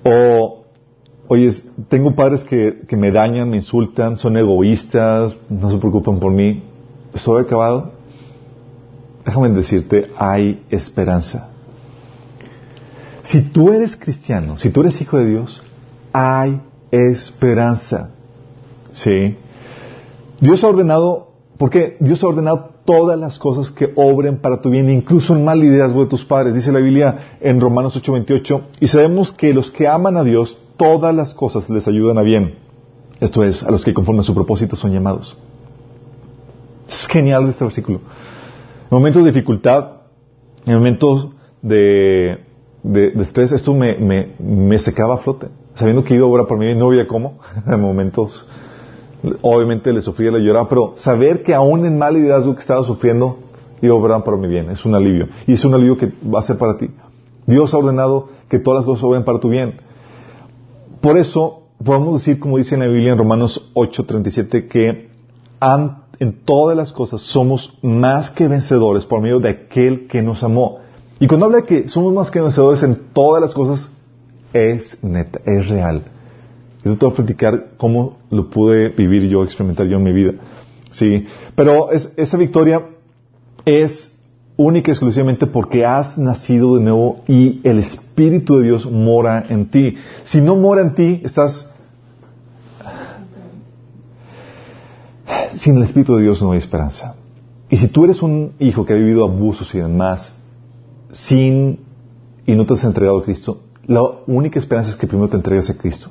[0.02, 0.64] O,
[1.28, 1.52] oye,
[1.88, 6.62] tengo padres que, que me dañan, me insultan, son egoístas, no se preocupan por mí.
[7.14, 7.92] ¿Estoy acabado?
[9.24, 11.50] Déjame decirte, hay esperanza.
[13.22, 15.62] Si tú eres cristiano, si tú eres hijo de Dios,
[16.12, 18.12] hay esperanza.
[18.92, 19.36] ¿Sí?
[20.40, 24.88] Dios ha ordenado, porque Dios ha ordenado todas las cosas que obren para tu bien,
[24.88, 26.54] incluso el mal liderazgo de tus padres.
[26.54, 31.14] Dice la Biblia en Romanos 8:28, y sabemos que los que aman a Dios, todas
[31.14, 32.54] las cosas les ayudan a bien.
[33.20, 35.36] Esto es, a los que conforme a su propósito son llamados.
[36.88, 37.98] Es genial este versículo.
[37.98, 39.90] En momentos de dificultad,
[40.64, 41.28] en momentos
[41.60, 42.40] de,
[43.20, 43.94] estrés, esto me,
[44.38, 45.48] me, secaba a flote.
[45.74, 48.48] Sabiendo que iba a obrar por mí, no había cómo, en momentos
[49.42, 53.38] Obviamente le sufría, le lloraba, pero saber que aún en mal liderazgo que estaba sufriendo,
[53.82, 55.28] iba a obrar para mi bien, es un alivio.
[55.46, 56.90] Y es un alivio que va a ser para ti.
[57.46, 59.80] Dios ha ordenado que todas las cosas obren para tu bien.
[61.00, 65.10] Por eso, podemos decir, como dice en la Biblia en Romanos 8:37, que
[66.18, 70.78] en todas las cosas somos más que vencedores por medio de aquel que nos amó.
[71.18, 73.90] Y cuando habla de que somos más que vencedores en todas las cosas,
[74.52, 76.04] es neta, es real.
[76.84, 80.32] Yo te voy a platicar cómo lo pude vivir yo, experimentar yo en mi vida.
[80.90, 82.86] Sí, pero esa victoria
[83.64, 84.16] es
[84.56, 89.70] única y exclusivamente porque has nacido de nuevo y el Espíritu de Dios mora en
[89.70, 89.94] ti.
[90.24, 91.66] Si no mora en ti, estás...
[95.54, 97.16] Sin el Espíritu de Dios no hay esperanza.
[97.68, 100.36] Y si tú eres un hijo que ha vivido abusos y demás,
[101.12, 101.80] sin
[102.46, 105.70] y no te has entregado a Cristo, la única esperanza es que primero te entregues
[105.70, 106.10] a Cristo.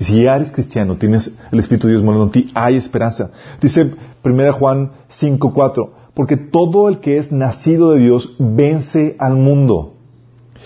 [0.00, 3.32] Y si eres cristiano, tienes el Espíritu de Dios morando en ti, hay esperanza.
[3.60, 3.92] Dice
[4.24, 9.92] 1 Juan 5.4, porque todo el que es nacido de Dios vence al mundo.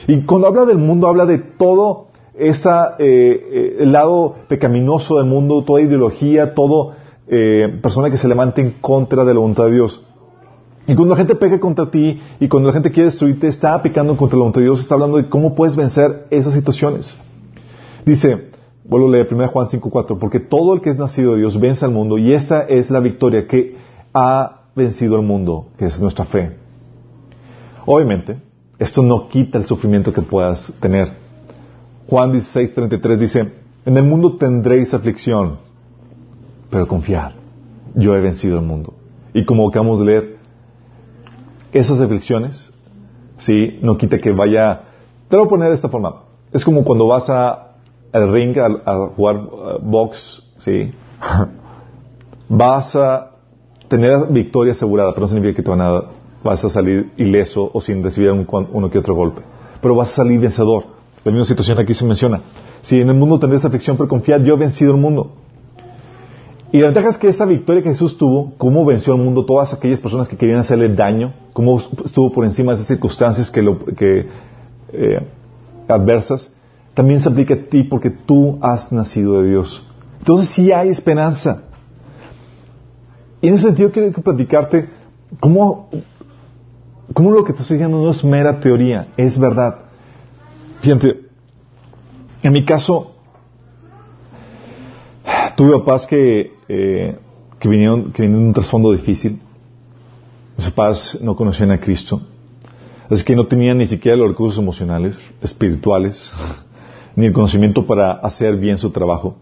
[0.07, 5.27] Y cuando habla del mundo, habla de todo ese eh, eh, el lado pecaminoso del
[5.27, 9.73] mundo, toda ideología, toda eh, persona que se levante en contra de la voluntad de
[9.73, 10.01] Dios.
[10.87, 14.17] Y cuando la gente peca contra ti y cuando la gente quiere destruirte, está pecando
[14.17, 17.17] contra la voluntad de Dios, está hablando de cómo puedes vencer esas situaciones.
[18.07, 18.54] Dice,
[18.85, 21.85] vuelvo a leer 1 Juan 5.4, porque todo el que es nacido de Dios vence
[21.85, 23.77] al mundo y esta es la victoria que
[24.13, 26.57] ha vencido al mundo, que es nuestra fe.
[27.87, 28.39] Obviamente,
[28.79, 31.13] esto no quita el sufrimiento que puedas tener.
[32.09, 33.53] Juan 16.33 dice,
[33.87, 35.59] en el mundo tendréis aflicción,
[36.71, 37.33] pero confiad,
[37.95, 38.95] yo he vencido el mundo.
[39.33, 40.37] Y como acabamos de leer,
[41.73, 42.73] esas aflicciones,
[43.39, 43.79] ¿sí?
[43.83, 44.83] No quita que vaya...
[45.29, 46.23] Te lo voy a poner de esta forma.
[46.53, 47.74] Es como cuando vas a,
[48.15, 50.93] al ring a, jugar uh, box, ¿sí?
[52.49, 53.33] vas a
[53.89, 56.03] tener victoria asegurada, pero no significa que te van a,
[56.45, 59.43] vas a salir ileso o sin recibir uno que otro golpe.
[59.83, 60.85] Pero vas a salir vencedor.
[61.25, 62.41] La misma situación aquí se menciona.
[62.83, 65.33] Si en el mundo tendréis aflicción, pero confiad, yo he vencido el mundo.
[66.71, 69.73] Y la ventaja es que esa victoria que Jesús tuvo, cómo venció al mundo todas
[69.73, 73.79] aquellas personas que querían hacerle daño, cómo estuvo por encima de esas circunstancias que, lo,
[73.79, 74.27] que
[74.93, 75.21] eh,
[75.89, 76.53] adversas,
[76.95, 79.87] también se aplica a ti porque tú has nacido de Dios.
[80.21, 81.65] Entonces sí hay esperanza.
[83.43, 84.89] Y en ese sentido quiero platicarte
[85.41, 85.91] cómo,
[87.13, 89.81] cómo lo que te estoy diciendo no es mera teoría, es verdad.
[90.81, 91.25] Fíjate,
[92.43, 93.17] en mi caso,
[95.57, 97.19] tuve papás que, eh,
[97.59, 99.41] que, vinieron, que vinieron de un trasfondo difícil.
[100.57, 102.23] Mis papás no conocían a Cristo.
[103.11, 106.33] Así que no tenían ni siquiera los recursos emocionales, espirituales,
[107.17, 109.37] ni el conocimiento para hacer bien su trabajo.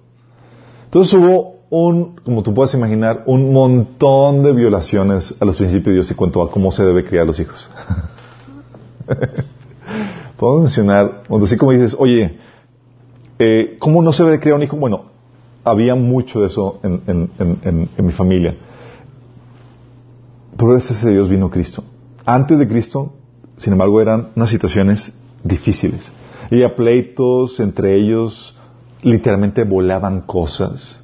[0.84, 5.92] Entonces hubo un, como tú puedes imaginar, un montón de violaciones a los principios de
[5.94, 7.66] Dios en cuanto a cómo se debe criar a los hijos.
[10.36, 12.38] Puedo mencionar, así como dices, oye,
[13.38, 14.76] eh, ¿cómo no se debe criar un hijo?
[14.76, 15.04] Bueno,
[15.64, 17.30] había mucho de eso en,
[17.96, 18.54] mi familia.
[20.56, 21.84] Pero gracias a Dios vino Cristo.
[22.26, 23.14] Antes de Cristo,
[23.56, 26.10] sin embargo, eran unas situaciones difíciles.
[26.52, 28.54] Había pleitos entre ellos,
[29.02, 31.02] literalmente volaban cosas,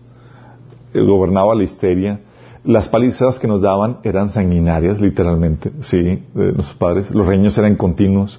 [0.92, 2.20] eh, gobernaba la histeria.
[2.64, 6.02] Las palizadas que nos daban eran sanguinarias, literalmente, sí,
[6.34, 7.11] de nuestros padres.
[7.14, 8.38] Los reños eran continuos.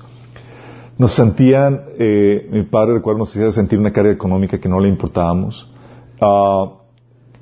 [0.99, 4.87] Nos sentían, eh, mi padre recuerdo, nos hacía sentir una carga económica que no le
[4.87, 5.67] importábamos.
[6.21, 6.73] Ah,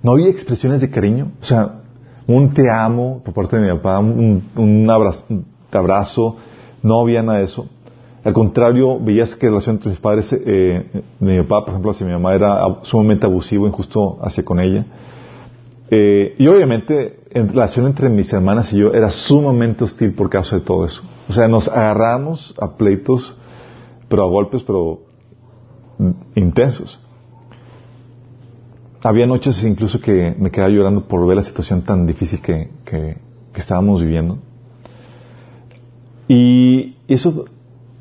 [0.02, 1.82] no había expresiones de cariño, o sea,
[2.26, 6.38] un te amo por parte de mi papá, un, abrazo,
[6.82, 7.68] no había nada de eso.
[8.28, 12.06] Al contrario, veías que la relación entre mis padres, eh, mi papá, por ejemplo, hacia
[12.06, 14.86] mi mamá era sumamente abusivo, injusto hacia con ella.
[15.90, 20.58] Eh, y obviamente, en relación entre mis hermanas y yo era sumamente hostil por causa
[20.58, 21.04] de todo eso.
[21.30, 23.34] O sea, nos agarramos a pleitos,
[24.10, 25.04] pero a golpes, pero
[26.36, 27.02] intensos.
[29.04, 33.22] Había noches incluso que me quedaba llorando por ver la situación tan difícil que,
[33.56, 34.38] estábamos viviendo.
[36.28, 37.46] Y eso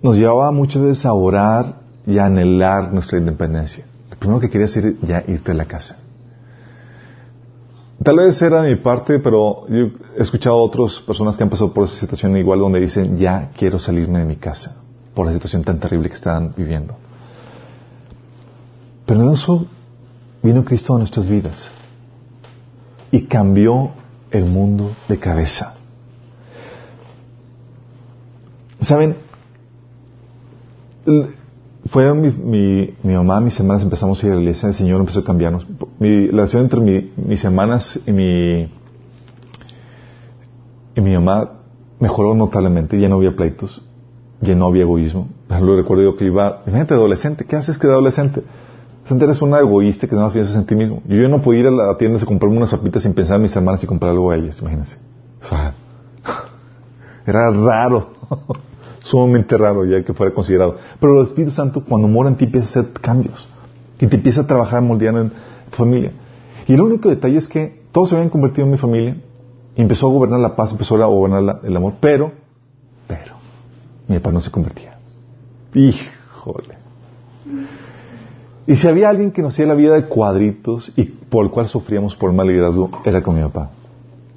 [0.07, 3.85] nos llevaba muchas veces a orar y anhelar nuestra independencia.
[4.09, 5.99] Lo primero que quería hacer ya irte a la casa.
[8.05, 11.73] Tal vez era de mi parte, pero he escuchado a otras personas que han pasado
[11.73, 14.81] por esa situación igual donde dicen, ya quiero salirme de mi casa
[15.13, 16.95] por la situación tan terrible que están viviendo.
[19.07, 19.67] Pero en eso
[20.41, 21.69] vino Cristo a nuestras vidas
[23.11, 23.91] y cambió
[24.31, 25.75] el mundo de cabeza.
[28.81, 29.26] ¿Saben?
[31.87, 35.01] Fue mi, mi, mi, mamá, mis hermanas empezamos a ir a la iglesia, el Señor
[35.01, 35.67] empezó a cambiarnos.
[35.99, 38.63] Mi, la relación entre mis hermanas y mi,
[40.97, 41.53] y mi mamá
[42.01, 43.83] mejoró notablemente, ya no había pleitos,
[44.41, 45.29] ya no había egoísmo.
[45.49, 48.43] Lo recuerdo yo que iba, imagínate adolescente, ¿qué haces que de adolescente?
[49.09, 51.03] eres una egoísta que no piensas en ti mismo.
[51.07, 53.43] Yo, yo no podía ir a la tienda a comprarme unas papitas sin pensar en
[53.43, 54.97] mis hermanas y comprar algo a ellas, imagínense.
[55.43, 55.75] O sea,
[57.27, 58.11] era raro,
[59.07, 60.77] sumamente raro ya que fuera considerado.
[61.01, 63.49] Pero el Espíritu Santo, cuando mora en ti, empieza a hacer cambios.
[64.01, 65.31] Y te empieza a trabajar moldeando en
[65.71, 66.13] tu familia.
[66.67, 69.17] Y el único detalle es que todos se habían convertido en mi familia.
[69.77, 71.95] Y empezó a gobernar la paz, empezó a gobernar el amor.
[72.01, 72.33] Pero
[74.09, 74.99] mi papá no se convertía.
[75.75, 76.75] Híjole.
[78.67, 81.69] Y si había alguien que nos hacía la vida de cuadritos y por el cual
[81.69, 83.71] sufríamos por mal liderazgo, era con mi papá.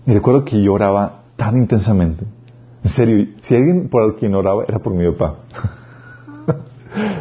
[0.05, 2.25] Y recuerdo que lloraba tan intensamente.
[2.83, 5.35] En serio, si alguien por quien oraba era por mi papá.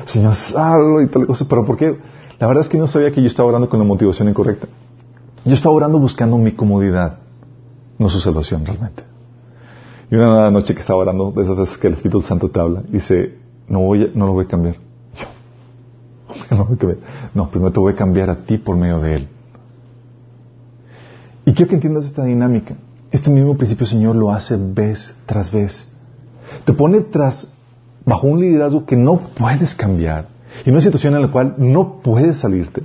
[0.07, 1.47] Señor, salvo y tal cosa.
[1.49, 1.97] Pero ¿por qué?
[2.39, 4.69] La verdad es que no sabía que yo estaba orando con la motivación incorrecta.
[5.45, 7.19] Yo estaba orando buscando mi comodidad,
[7.99, 9.03] no su salvación realmente.
[10.11, 12.83] Y una noche que estaba orando, de esas veces que el Espíritu Santo te habla,
[12.89, 14.77] dice, no, voy no lo voy a cambiar.
[17.35, 19.29] no, primero te voy a cambiar a ti por medio de Él.
[21.45, 22.77] Y quiero que entiendas esta dinámica.
[23.11, 25.91] Este mismo principio, Señor, lo hace vez tras vez.
[26.65, 27.49] Te pone tras,
[28.05, 30.29] bajo un liderazgo que no puedes cambiar
[30.65, 32.83] y una situación en la cual no puedes salirte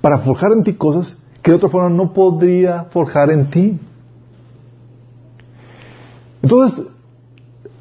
[0.00, 3.78] para forjar en ti cosas que de otra forma no podría forjar en ti.
[6.42, 6.86] Entonces,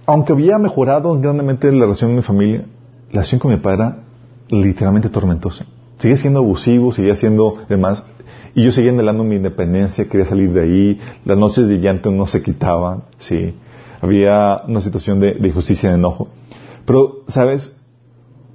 [0.06, 2.66] aunque había mejorado grandemente la relación con mi familia,
[3.08, 3.98] la relación con mi padre era
[4.50, 5.66] literalmente tormentosa.
[6.00, 8.06] Sigue siendo abusivo, sigue siendo demás.
[8.56, 11.00] Y yo seguía anhelando mi independencia, quería salir de ahí.
[11.26, 13.54] Las noches de llanto no se quitaban, sí.
[14.02, 16.30] Había una situación de, injusticia, de enojo.
[16.86, 17.76] Pero, ¿sabes?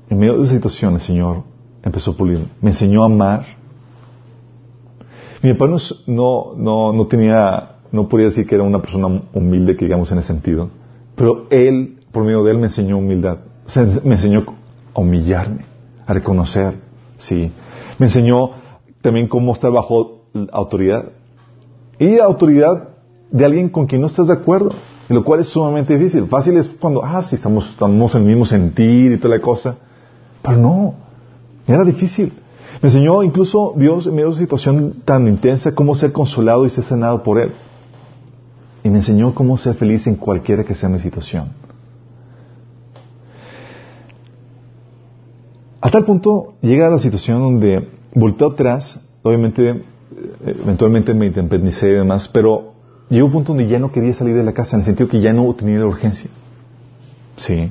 [0.08, 1.42] En medio de esa situación, el Señor
[1.82, 2.46] empezó a pulir.
[2.60, 3.46] Me enseñó a amar.
[5.42, 5.70] Mi papá
[6.06, 10.18] no, no, no tenía, no podía decir que era una persona humilde, que digamos en
[10.18, 10.70] ese sentido.
[11.14, 13.38] Pero Él, por medio de Él, me enseñó humildad.
[13.66, 14.44] O sea, me enseñó
[14.94, 15.74] a humillarme
[16.06, 16.74] a reconocer,
[17.18, 17.52] sí.
[17.98, 18.63] Me enseñó
[19.04, 21.10] también cómo estar bajo autoridad.
[21.98, 22.88] Y autoridad
[23.30, 24.70] de alguien con quien no estás de acuerdo,
[25.10, 26.24] lo cual es sumamente difícil.
[26.24, 29.76] Fácil es cuando, ah, sí, estamos, estamos en el mismo sentir y toda la cosa.
[30.40, 30.94] Pero no,
[31.66, 32.32] era difícil.
[32.80, 36.70] Me enseñó incluso Dios en medio de una situación tan intensa cómo ser consolado y
[36.70, 37.52] ser sanado por Él.
[38.82, 41.52] Y me enseñó cómo ser feliz en cualquiera que sea mi situación.
[45.82, 49.82] A tal punto llega a la situación donde volteo atrás, obviamente, eh,
[50.62, 52.74] eventualmente me independicé y demás, pero
[53.08, 55.20] llegó un punto donde ya no quería salir de la casa, en el sentido que
[55.20, 56.30] ya no tenía la urgencia.
[57.36, 57.70] Sí.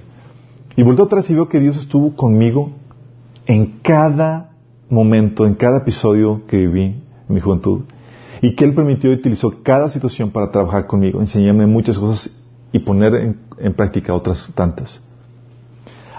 [0.75, 2.71] Y volteo atrás y veo que Dios estuvo conmigo
[3.45, 4.51] en cada
[4.89, 7.81] momento, en cada episodio que viví en mi juventud.
[8.41, 12.37] Y que Él permitió y utilizó cada situación para trabajar conmigo, enseñarme muchas cosas
[12.73, 15.01] y poner en, en práctica otras tantas.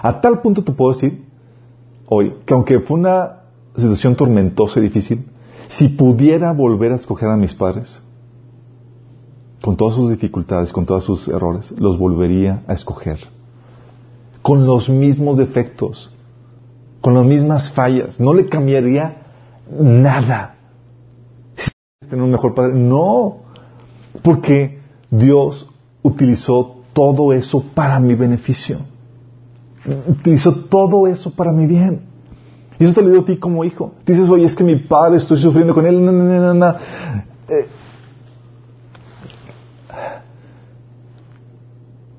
[0.01, 1.23] A tal punto te puedo decir
[2.07, 3.44] hoy que aunque fue una
[3.77, 5.25] situación tormentosa y difícil,
[5.67, 7.99] si pudiera volver a escoger a mis padres,
[9.61, 13.19] con todas sus dificultades, con todos sus errores, los volvería a escoger.
[14.41, 16.11] Con los mismos defectos,
[17.01, 19.23] con las mismas fallas, no le cambiaría
[19.79, 20.55] nada.
[21.55, 21.71] Si
[22.07, 23.37] tener un mejor padre, no,
[24.21, 25.69] porque Dios
[26.03, 28.77] utilizó todo eso para mi beneficio
[30.07, 32.04] utilizó todo eso para mi bien.
[32.79, 33.93] Y eso te lo digo a ti como hijo.
[34.05, 35.95] Dices, oye, es que mi padre, estoy sufriendo con él.
[37.47, 37.67] Eh,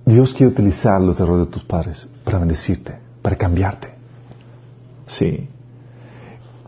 [0.06, 3.88] Dios quiere utilizar los errores de tus padres para bendecirte, para cambiarte.
[5.06, 5.48] Sí.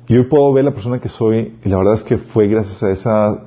[0.09, 2.90] Yo puedo ver la persona que soy y la verdad es que fue gracias a
[2.90, 3.38] esas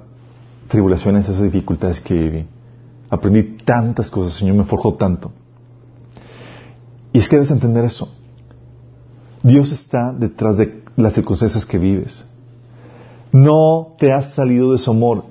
[0.68, 2.46] tribulaciones, a esas dificultades que viví.
[3.10, 5.32] Aprendí tantas cosas, el Señor me forjó tanto.
[7.12, 8.16] Y es que debes entender eso.
[9.44, 12.24] Dios está detrás de las circunstancias que vives.
[13.32, 15.24] No te has salido de su amor.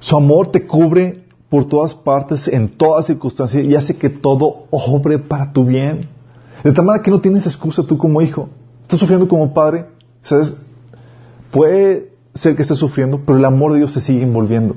[0.00, 5.18] Su amor te cubre por todas partes, en todas circunstancias, y hace que todo obre
[5.18, 6.08] para tu bien.
[6.64, 8.48] De tal manera que no tienes excusa tú como hijo.
[8.82, 9.86] Estás sufriendo como padre.
[10.22, 10.56] ¿Sabes?
[11.52, 14.76] Puede ser que estés sufriendo, pero el amor de Dios te sigue envolviendo.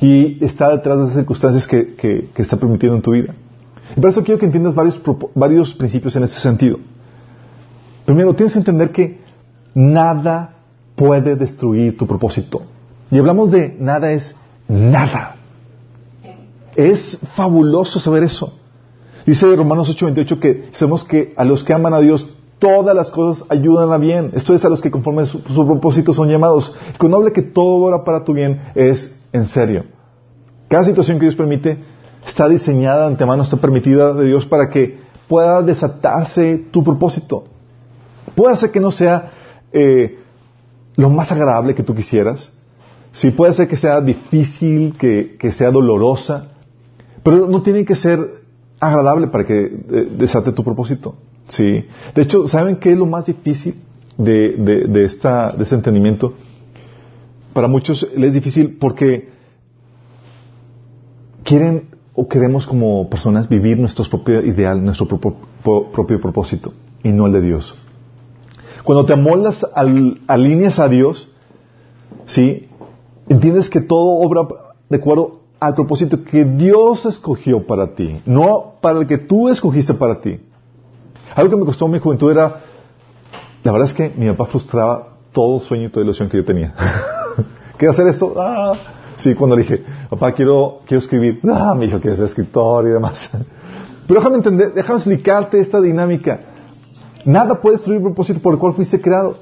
[0.00, 3.34] Y está detrás de esas circunstancias que, que está permitiendo en tu vida.
[3.96, 5.00] Y por eso quiero que entiendas varios,
[5.34, 6.78] varios principios en este sentido.
[8.04, 9.20] Primero, tienes que entender que
[9.74, 10.54] nada
[10.96, 12.62] puede destruir tu propósito.
[13.10, 14.34] Y hablamos de nada es
[14.68, 15.36] nada.
[16.74, 18.54] Es fabuloso saber eso.
[19.26, 22.26] Dice Romanos 8:28 que sabemos que a los que aman a Dios
[22.58, 24.30] todas las cosas ayudan a bien.
[24.34, 26.74] Esto es a los que conforme su, su propósito son llamados.
[26.98, 29.84] Cuando habla que todo obra para tu bien es en serio.
[30.68, 31.78] Cada situación que Dios permite
[32.26, 37.44] está diseñada de antemano, está permitida de Dios para que pueda desatarse tu propósito.
[38.34, 39.32] Puede ser que no sea
[39.72, 40.18] eh,
[40.96, 42.50] lo más agradable que tú quisieras,
[43.12, 46.52] sí puede ser que sea difícil, que, sea dolorosa,
[47.22, 48.42] pero no tiene que ser
[48.80, 51.16] agradable para que eh, desate tu propósito.
[51.48, 51.84] Sí.
[52.14, 53.74] De hecho, ¿saben qué es lo más difícil
[54.16, 56.34] de, de, esta, de este entendimiento?
[57.52, 59.28] Para muchos es difícil porque
[61.44, 66.72] quieren o queremos como personas vivir nuestro propio ideal, nuestro propio, propio propósito
[67.02, 67.74] y no el de Dios.
[68.84, 71.28] Cuando te amoldas, al, alineas a Dios,
[72.26, 72.68] ¿sí?
[73.28, 74.42] Entiendes que todo obra
[74.88, 79.94] de acuerdo al propósito que Dios escogió para ti, no para el que tú escogiste
[79.94, 80.40] para ti.
[81.34, 82.60] Algo que me costó mi juventud era,
[83.62, 86.74] la verdad es que mi papá frustraba todo sueño y toda ilusión que yo tenía.
[87.78, 88.34] ¿Quieres hacer esto?
[88.36, 88.72] Ah.
[89.16, 91.40] Sí, cuando le dije, papá, quiero, quiero escribir.
[91.48, 93.30] Ah, mi hijo quiere ser escritor y demás.
[94.06, 96.40] Pero déjame entender, déjame explicarte esta dinámica.
[97.24, 99.36] Nada puede destruir el propósito por el cual fuiste creado.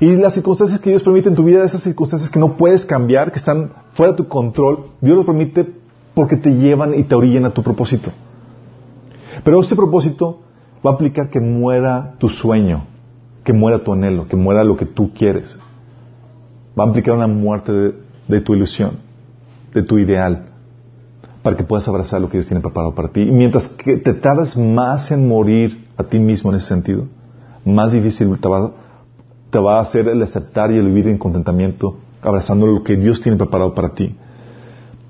[0.00, 3.32] Y las circunstancias que Dios permite en tu vida, esas circunstancias que no puedes cambiar,
[3.32, 5.66] que están fuera de tu control, Dios los permite
[6.14, 8.10] porque te llevan y te orillan a tu propósito.
[9.44, 10.40] Pero este propósito
[10.84, 12.86] va a aplicar que muera tu sueño,
[13.44, 15.58] que muera tu anhelo, que muera lo que tú quieres.
[16.78, 17.94] Va a implicar una muerte de,
[18.28, 18.98] de tu ilusión,
[19.72, 20.46] de tu ideal,
[21.42, 23.22] para que puedas abrazar lo que Dios tiene preparado para ti.
[23.22, 27.06] Y mientras que te tardas más en morir a ti mismo en ese sentido,
[27.66, 28.70] más difícil te va,
[29.50, 33.20] te va a hacer el aceptar y el vivir en contentamiento, abrazando lo que Dios
[33.20, 34.16] tiene preparado para ti.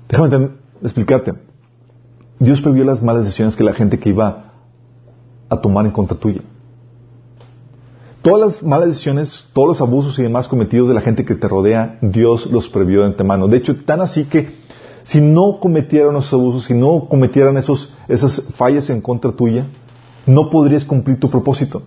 [0.09, 0.49] Déjame
[0.81, 1.33] explicarte.
[2.39, 4.53] Dios previó las malas decisiones que la gente que iba
[5.49, 6.41] a tomar en contra tuya.
[8.21, 11.47] Todas las malas decisiones, todos los abusos y demás cometidos de la gente que te
[11.47, 13.47] rodea, Dios los previó de antemano.
[13.47, 14.57] De hecho, tan así que
[15.03, 19.65] si no cometieran esos abusos, si no cometieran esos, esas fallas en contra tuya,
[20.25, 21.83] no podrías cumplir tu propósito.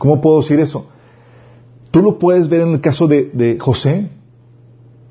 [0.00, 0.86] ¿Cómo puedo decir eso?
[1.90, 4.08] Tú lo puedes ver en el caso de, José.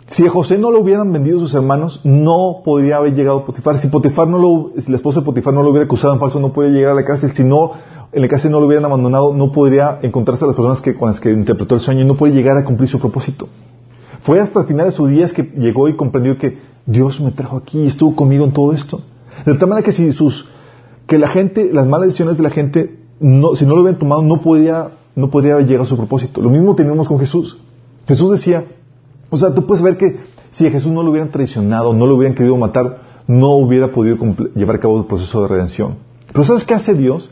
[0.09, 3.77] Si a José no lo hubieran vendido sus hermanos, no podría haber llegado a Potifar.
[3.77, 6.39] Si Potifar no lo, si la esposa de Potifar no lo hubiera acusado en falso,
[6.39, 7.29] no podría llegar a la cárcel.
[7.35, 7.73] Si no,
[8.11, 11.09] en la cárcel no lo hubieran abandonado, no podría encontrarse a las personas que, con
[11.09, 13.47] las que interpretó el sueño y no puede llegar a cumplir su propósito.
[14.21, 17.57] Fue hasta el final de sus días que llegó y comprendió que Dios me trajo
[17.57, 19.01] aquí y estuvo conmigo en todo esto.
[19.45, 20.49] De tal manera que si sus,
[21.05, 24.21] que la gente, las malas decisiones de la gente, no, si no lo hubieran tomado,
[24.21, 26.41] no podía, no podría llegado a su propósito.
[26.41, 27.59] Lo mismo teníamos con Jesús.
[28.07, 28.65] Jesús decía,
[29.29, 30.19] o sea, tú puedes ver que
[30.51, 34.17] si a Jesús no lo hubieran traicionado, no lo hubieran querido matar, no hubiera podido
[34.55, 35.97] llevar a cabo el proceso de redención.
[36.31, 37.31] Pero ¿sabes qué hace Dios?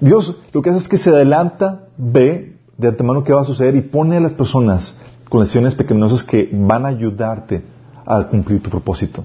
[0.00, 3.74] Dios lo que hace es que se adelanta, ve de antemano qué va a suceder
[3.76, 7.62] y pone a las personas con lesiones pecaminosas que van a ayudarte
[8.06, 9.24] a cumplir tu propósito.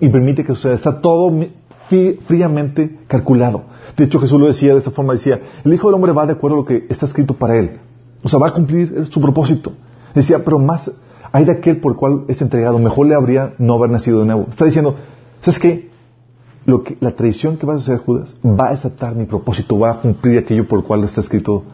[0.00, 0.74] Y permite que suceda.
[0.74, 1.30] Está todo
[2.26, 3.64] fríamente calculado.
[3.96, 6.32] De hecho, Jesús lo decía de esta forma, decía, el Hijo del Hombre va de
[6.32, 7.80] acuerdo a lo que está escrito para él.
[8.22, 9.72] O sea, va a cumplir su propósito.
[10.14, 10.90] Decía, pero más
[11.32, 14.26] hay de aquel por el cual es entregado, mejor le habría no haber nacido de
[14.26, 14.46] nuevo.
[14.50, 14.96] Está diciendo,
[15.40, 15.90] ¿sabes qué?
[16.66, 19.92] Lo que, la tradición que vas a hacer, Judas, va a desatar mi propósito, va
[19.92, 21.64] a cumplir aquello por el cual está escrito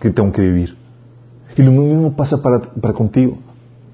[0.00, 0.76] que tengo que vivir.
[1.56, 3.38] Y lo mismo pasa para, para contigo.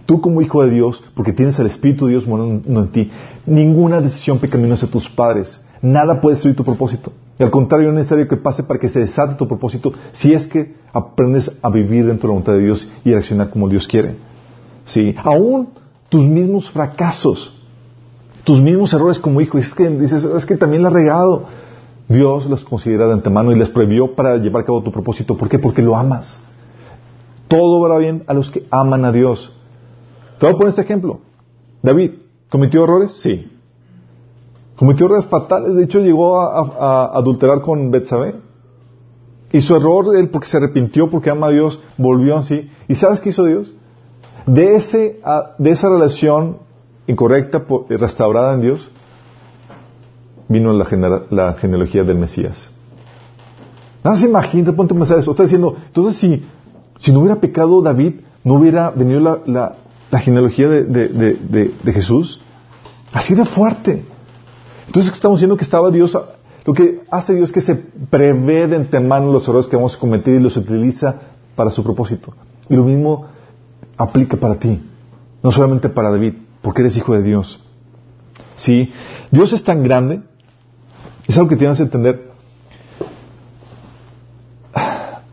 [0.06, 3.10] Tú como hijo de Dios, porque tienes el Espíritu de Dios morando en ti,
[3.46, 7.12] ninguna decisión pecaminosa de tus padres, nada puede destruir tu propósito.
[7.42, 10.46] Y al contrario, es necesario que pase para que se desate tu propósito si es
[10.46, 13.88] que aprendes a vivir dentro de la voluntad de Dios y a reaccionar como Dios
[13.88, 14.14] quiere.
[14.84, 15.12] ¿Sí?
[15.24, 15.70] Aún
[16.08, 17.60] tus mismos fracasos,
[18.44, 21.46] tus mismos errores como hijo, es que dices, es que también la has regado.
[22.06, 25.36] Dios los considera de antemano y les previó para llevar a cabo tu propósito.
[25.36, 25.58] ¿Por qué?
[25.58, 26.40] Porque lo amas.
[27.48, 29.52] Todo va bien a los que aman a Dios.
[30.38, 31.18] Te voy a poner este ejemplo.
[31.82, 32.12] David,
[32.48, 33.20] ¿cometió errores?
[33.20, 33.50] Sí.
[34.82, 35.76] Cometió errores fatales.
[35.76, 38.34] De hecho, llegó a, adulterar con Betsabé.
[39.52, 42.68] Y su error, él porque se arrepintió, porque ama a Dios, volvió así.
[42.88, 43.70] ¿Y sabes qué hizo Dios?
[44.44, 45.20] De, ese,
[45.58, 46.56] de esa relación
[47.06, 48.90] incorrecta, restaurada en Dios,
[50.48, 52.68] vino la, la genealogía del Mesías.
[54.02, 55.30] Nada más imagínate, ponte a pensar eso.
[55.30, 56.44] Está diciendo, entonces si,
[56.98, 59.76] si no hubiera pecado David, no hubiera venido la,
[60.10, 62.40] la genealogía de, Jesús.
[63.12, 64.10] Así de fuerte.
[64.92, 66.14] Entonces estamos diciendo que estaba Dios,
[66.66, 69.98] lo que hace Dios es que se prevé de antemano los errores que vamos a
[69.98, 71.14] cometer y los utiliza
[71.56, 72.34] para su propósito.
[72.68, 73.24] Y lo mismo
[73.96, 74.82] aplica para ti,
[75.42, 77.64] no solamente para David, porque eres hijo de Dios.
[78.56, 78.92] Sí,
[79.30, 80.20] Dios es tan grande,
[81.26, 82.30] es algo que tienes que entender.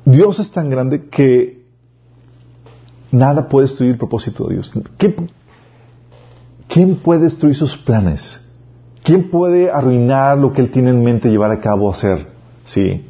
[0.06, 1.60] Dios es tan grande que
[3.12, 4.72] Nada puede destruir el propósito de Dios.
[6.68, 8.40] ¿Quién puede destruir sus planes?
[9.04, 12.28] ¿Quién puede arruinar lo que Él tiene en mente llevar a cabo hacer?
[12.66, 13.06] Sí.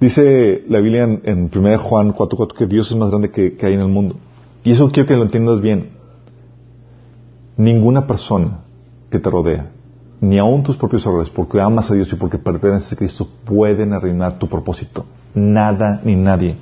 [0.00, 3.74] Dice la Biblia en, 1 Juan 4.4 que Dios es más grande que, que hay
[3.74, 4.16] en el mundo.
[4.62, 5.90] Y eso quiero que lo entiendas bien.
[7.56, 8.60] Ninguna persona
[9.10, 9.70] que te rodea,
[10.20, 13.92] ni aun tus propios errores, porque amas a Dios y porque perteneces a Cristo, pueden
[13.92, 15.04] arruinar tu propósito.
[15.34, 16.56] Nada ni nadie.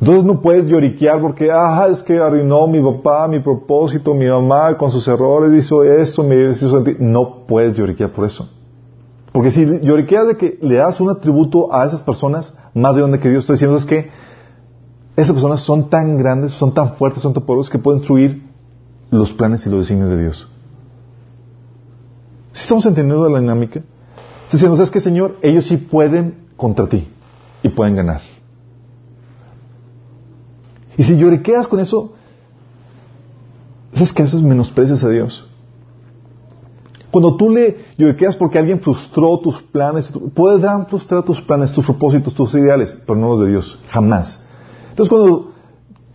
[0.00, 4.76] Entonces no puedes lloriquear porque, ah, es que arruinó mi papá, mi propósito, mi mamá
[4.76, 6.98] con sus errores hizo esto, me hizo sentir.
[7.00, 8.48] No puedes lloriquear por eso.
[9.32, 13.28] Porque si lloriqueas de que le das un atributo a esas personas más grande que
[13.28, 14.10] Dios, estoy diciendo es que
[15.16, 18.48] esas personas son tan grandes, son tan fuertes, son tan poderosas que pueden destruir
[19.10, 20.48] los planes y los designios de Dios.
[22.52, 25.36] Si estamos entendiendo la dinámica, estoy diciendo, ¿sabes qué, Señor?
[25.42, 27.08] Ellos sí pueden contra ti
[27.64, 28.37] y pueden ganar.
[30.98, 32.12] Y si lloriqueas con eso,
[33.94, 34.42] ¿sabes qué haces?
[34.42, 35.48] Menosprecias a Dios.
[37.12, 42.34] Cuando tú le lloriqueas porque alguien frustró tus planes, pueden frustrar tus planes, tus propósitos,
[42.34, 44.44] tus ideales, pero no los de Dios, jamás.
[44.90, 45.08] Entonces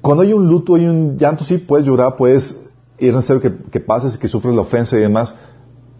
[0.01, 2.69] cuando, hay un luto, hay un llanto, sí, puedes llorar, puedes
[2.99, 5.34] ir necesario que, que pases y que sufres la ofensa y demás,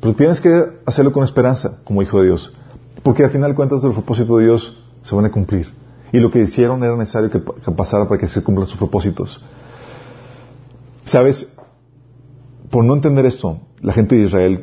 [0.02, 2.54] pero tienes que hacerlo con esperanza, como hijo de Dios.
[3.02, 5.83] Porque al final de cuentas los propósitos de Dios se van a cumplir.
[6.14, 9.44] Y lo que hicieron era necesario que, pasara para que se cumplan sus propósitos.
[11.06, 11.52] ¿Sabes?
[12.70, 14.62] Por no entender esto, la gente de Israel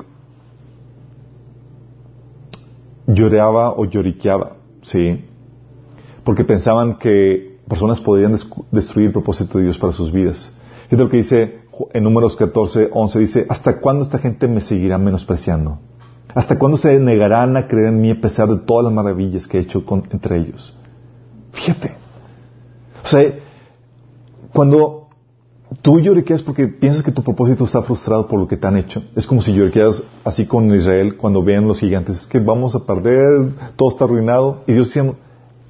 [3.09, 5.25] lloraba o lloriqueaba, ¿sí?
[6.23, 8.37] Porque pensaban que personas podrían
[8.71, 10.57] destruir el propósito de Dios para sus vidas.
[10.89, 14.99] es lo que dice en Números 14, 11, dice, ¿hasta cuándo esta gente me seguirá
[14.99, 15.81] menospreciando?
[16.33, 19.59] ¿Hasta cuándo se negarán a creer en mí a pesar de todas las maravillas que
[19.59, 19.83] he hecho
[20.13, 20.80] entre ellos?
[21.53, 21.95] Fíjate.
[23.05, 23.33] O sea,
[24.53, 25.09] cuando
[25.83, 29.03] tú lloriqueas porque piensas que tu propósito está frustrado por lo que te han hecho,
[29.15, 33.53] es como si lloriqueas así con Israel cuando vean los gigantes, que vamos a perder,
[33.77, 35.15] todo está arruinado, y Dios dice,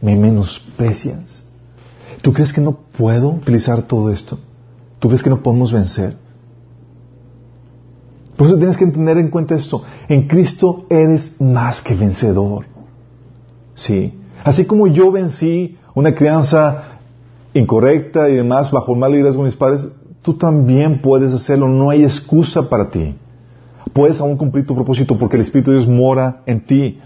[0.01, 1.45] me menosprecias.
[2.22, 4.39] ¿Tú crees que no puedo utilizar todo esto?
[4.99, 6.14] ¿Tú crees que no podemos vencer?
[8.37, 9.83] Por eso tienes que tener en cuenta esto.
[10.09, 12.66] En Cristo eres más que vencedor.
[13.74, 14.20] Sí.
[14.45, 16.99] Así como yo vencí una crianza
[17.55, 19.88] incorrecta y demás bajo el mal liderazgo de mis padres,
[20.22, 21.68] tú también puedes hacerlo.
[21.68, 23.14] No hay excusa para ti.
[23.93, 27.01] Puedes aún cumplir tu propósito porque el Espíritu de Dios mora en ti.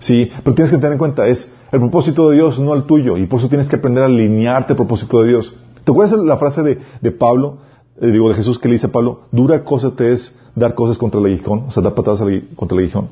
[0.00, 3.16] Sí, pero tienes que tener en cuenta, es el propósito de Dios, no el tuyo,
[3.16, 5.54] y por eso tienes que aprender a alinearte al propósito de Dios.
[5.84, 6.62] ¿Te acuerdas la frase
[7.00, 7.58] de, Pablo,
[8.00, 10.98] eh, digo, de Jesús que le dice a Pablo, dura cosa te es dar cosas
[10.98, 12.20] contra el aguijón, o sea, dar patadas
[12.56, 13.08] contra el aguijón?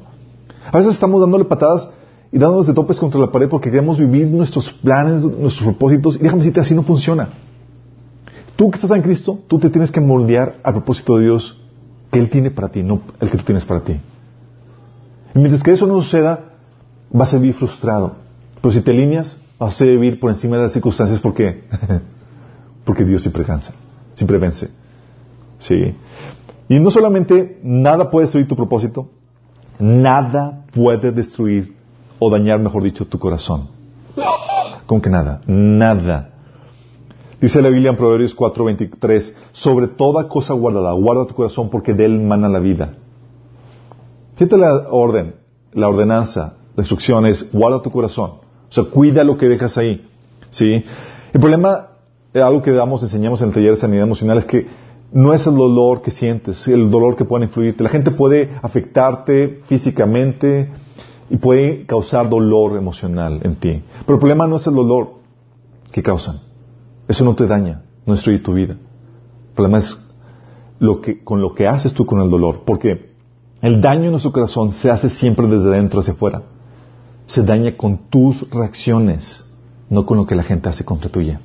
[0.70, 1.88] A veces estamos dándole patadas
[2.34, 6.16] y dándonos de topes contra la pared porque queremos vivir nuestros planes, nuestros propósitos.
[6.16, 7.28] Y déjame decirte, así no funciona.
[8.56, 11.56] Tú que estás en Cristo, tú te tienes que moldear al propósito de Dios
[12.10, 14.00] que Él tiene para ti, no el que tú tienes para ti.
[15.32, 16.56] Y mientras que eso no suceda,
[17.12, 18.16] vas a vivir frustrado.
[18.60, 21.20] Pero si te alineas, vas a vivir por encima de las circunstancias.
[21.20, 21.62] ¿Por qué?
[22.84, 23.74] porque Dios siempre cansa,
[24.16, 24.70] siempre vence.
[25.60, 25.94] Sí.
[26.68, 29.08] Y no solamente nada puede destruir tu propósito,
[29.78, 31.83] nada puede destruir
[32.18, 33.68] o dañar, mejor dicho, tu corazón.
[34.86, 36.30] Con que nada, nada.
[37.40, 42.06] Dice la Biblia en Proverbios 4:23, sobre toda cosa guardada, guarda tu corazón porque de
[42.06, 42.94] él mana la vida.
[44.36, 45.34] Fíjate la orden,
[45.72, 48.30] la ordenanza, la instrucción es guarda tu corazón.
[48.68, 50.06] O sea, cuida lo que dejas ahí.
[50.50, 50.84] ¿Sí?
[51.32, 51.88] El problema,
[52.32, 54.66] eh, algo que damos, enseñamos en el taller de sanidad emocional, es que
[55.12, 57.84] no es el dolor que sientes, el dolor que puede influirte.
[57.84, 60.70] La gente puede afectarte físicamente,
[61.30, 63.82] y puede causar dolor emocional en ti.
[64.06, 65.14] Pero el problema no es el dolor
[65.90, 66.40] que causan.
[67.08, 68.74] Eso no te daña, no destruye tu vida.
[68.74, 69.96] El problema es
[70.78, 72.62] lo que, con lo que haces tú con el dolor.
[72.64, 73.14] Porque
[73.62, 76.42] el daño en nuestro corazón se hace siempre desde dentro hacia afuera.
[77.26, 79.50] Se daña con tus reacciones,
[79.88, 81.40] no con lo que la gente hace contra tuya.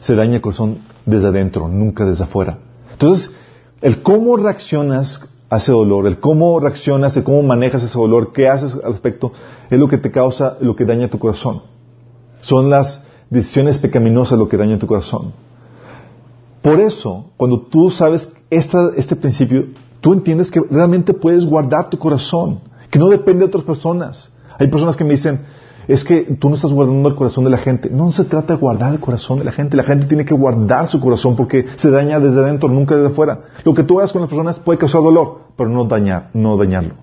[0.00, 2.58] Se daña el corazón desde adentro, nunca desde afuera.
[2.92, 3.34] Entonces,
[3.80, 8.48] el cómo reaccionas a ese dolor, el cómo reaccionas, el cómo manejas ese dolor, qué
[8.48, 9.32] haces al respecto,
[9.70, 11.62] es lo que te causa, lo que daña tu corazón.
[12.40, 15.32] Son las decisiones pecaminosas lo que daña tu corazón.
[16.60, 19.66] Por eso, cuando tú sabes este principio,
[20.00, 24.30] tú entiendes que realmente puedes guardar tu corazón, que no depende de otras personas.
[24.58, 25.44] Hay personas que me dicen,
[25.88, 27.90] es que tú no estás guardando el corazón de la gente.
[27.90, 29.76] No se trata de guardar el corazón de la gente.
[29.76, 33.44] La gente tiene que guardar su corazón porque se daña desde adentro, nunca desde afuera.
[33.64, 36.94] Lo que tú hagas con las personas puede causar dolor, pero no dañar, no dañarlo.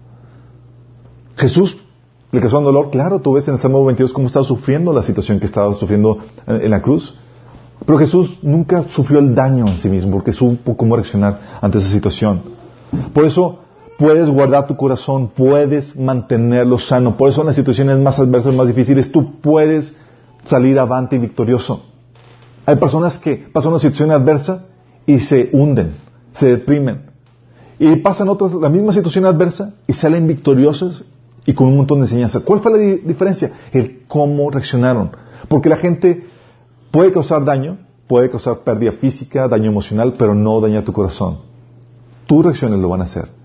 [1.37, 1.77] Jesús
[2.31, 5.39] le causó dolor, claro, tú ves en el Salmo 22 cómo estaba sufriendo la situación
[5.39, 7.17] que estaba sufriendo en la cruz.
[7.85, 11.89] Pero Jesús nunca sufrió el daño en sí mismo porque supo cómo reaccionar ante esa
[11.89, 12.43] situación.
[13.13, 13.60] Por eso
[14.01, 17.17] puedes guardar tu corazón, puedes mantenerlo sano.
[17.17, 19.95] Por eso en las situaciones más adversas, más difíciles, tú puedes
[20.45, 21.85] salir avante y victorioso.
[22.65, 24.65] Hay personas que pasan una situación adversa
[25.05, 25.91] y se hunden,
[26.33, 27.11] se deprimen.
[27.77, 31.03] Y pasan otras, la misma situación adversa y salen victoriosas
[31.45, 32.39] y con un montón de enseñanza.
[32.43, 33.51] ¿Cuál fue la diferencia?
[33.71, 35.11] El cómo reaccionaron.
[35.47, 36.25] Porque la gente
[36.91, 37.77] Puede causar daño,
[38.07, 41.37] puede causar pérdida física, daño emocional, pero no daña tu corazón.
[42.27, 43.40] Tus reacciones lo van a hacer.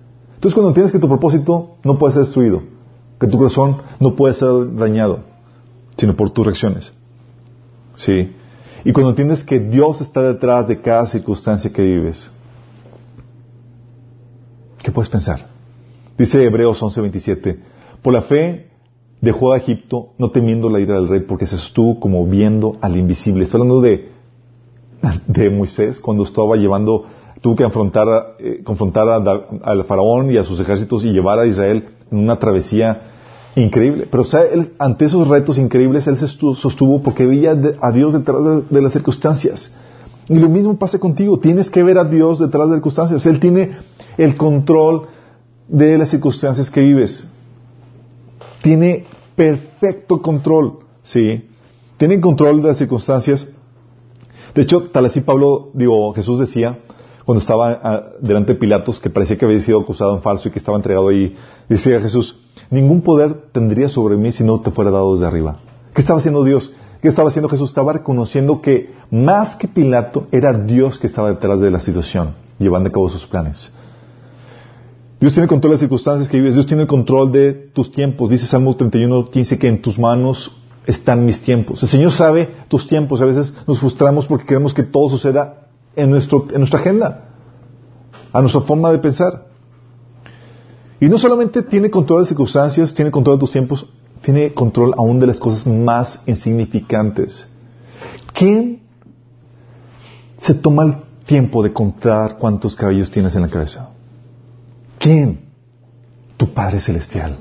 [0.46, 2.62] Entonces cuando entiendes que tu propósito no puede ser destruido,
[3.18, 5.24] que tu corazón no puede ser dañado,
[5.96, 6.92] sino por tus reacciones.
[7.96, 8.32] ¿Sí?
[8.84, 12.30] Y cuando entiendes que Dios está detrás de cada circunstancia que vives,
[14.84, 15.48] ¿qué puedes pensar?
[16.16, 17.58] Dice Hebreos 11:27,
[18.00, 18.70] por la fe
[19.20, 22.96] dejó a Egipto no temiendo la ira del rey porque se sostuvo como viendo al
[22.96, 23.42] invisible.
[23.42, 24.12] Está hablando de,
[25.26, 27.06] de Moisés cuando estaba llevando,
[27.46, 31.90] tuvo que afrontar, eh, confrontar al faraón y a sus ejércitos y llevar a Israel
[32.10, 33.02] en una travesía
[33.54, 34.08] increíble.
[34.10, 34.24] Pero
[34.80, 39.72] ante esos retos increíbles, él se sostuvo porque veía a Dios detrás de, las circunstancias.
[40.28, 41.38] Y lo mismo pasa contigo.
[41.38, 43.24] Tienes que ver a Dios detrás de las circunstancias.
[43.26, 43.78] Él tiene
[44.18, 45.02] el control
[45.68, 47.28] de las circunstancias que vives.
[48.60, 49.04] Tiene
[49.36, 50.80] perfecto control.
[51.04, 51.44] ¿Sí?
[51.96, 53.46] Tiene control de las circunstancias.
[54.52, 56.80] De hecho, tal así Pablo, digo, Jesús decía,
[57.26, 60.52] cuando estaba ah, delante de Pilatos, que parecía que había sido acusado en falso y
[60.52, 61.36] que estaba entregado ahí,
[61.68, 65.58] decía Jesús, ningún poder tendría sobre mí si no te fuera dado desde arriba.
[65.92, 66.72] ¿Qué estaba haciendo Dios?
[67.02, 67.70] ¿Qué estaba haciendo Jesús?
[67.70, 72.90] Estaba reconociendo que más que Pilato era Dios que estaba detrás de la situación, llevando
[72.90, 73.72] a cabo sus planes.
[75.18, 78.30] Dios tiene control de las circunstancias que vives, Dios tiene el control de tus tiempos.
[78.30, 80.52] Dice Salmo 31, 15 que en tus manos
[80.86, 81.82] están mis tiempos.
[81.82, 83.20] El Señor sabe tus tiempos.
[83.20, 85.65] A veces nos frustramos porque queremos que todo suceda
[85.96, 87.24] en, nuestro, en nuestra agenda,
[88.32, 89.46] a nuestra forma de pensar.
[91.00, 93.86] Y no solamente tiene control de circunstancias, tiene control de tus tiempos,
[94.22, 97.46] tiene control aún de las cosas más insignificantes.
[98.32, 98.82] ¿Quién
[100.38, 103.90] se toma el tiempo de contar cuántos cabellos tienes en la cabeza?
[104.98, 105.40] ¿Quién?
[106.36, 107.38] Tu Padre Celestial.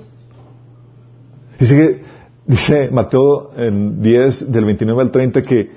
[1.60, 2.04] Dice,
[2.46, 5.72] dice Mateo en 10 del 29 al 30 que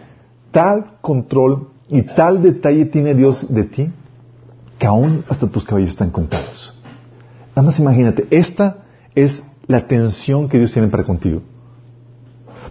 [0.50, 3.90] tal control y tal detalle tiene Dios de ti
[4.78, 6.74] que aún hasta tus cabellos están contados.
[7.50, 8.84] Nada más imagínate, esta
[9.14, 11.42] es la atención que Dios tiene para contigo.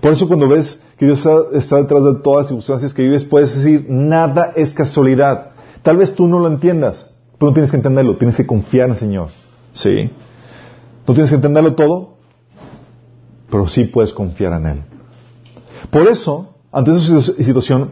[0.01, 1.19] Por eso cuando ves que Dios
[1.53, 5.51] está, detrás de todas las circunstancias que vives, puedes decir, nada es casualidad.
[5.83, 8.93] Tal vez tú no lo entiendas, pero no tienes que entenderlo, tienes que confiar en
[8.93, 9.29] el Señor.
[9.73, 10.11] ¿Sí?
[11.07, 12.15] No tienes que entenderlo todo,
[13.49, 14.83] pero sí puedes confiar en Él.
[15.91, 17.91] Por eso, ante esa situación,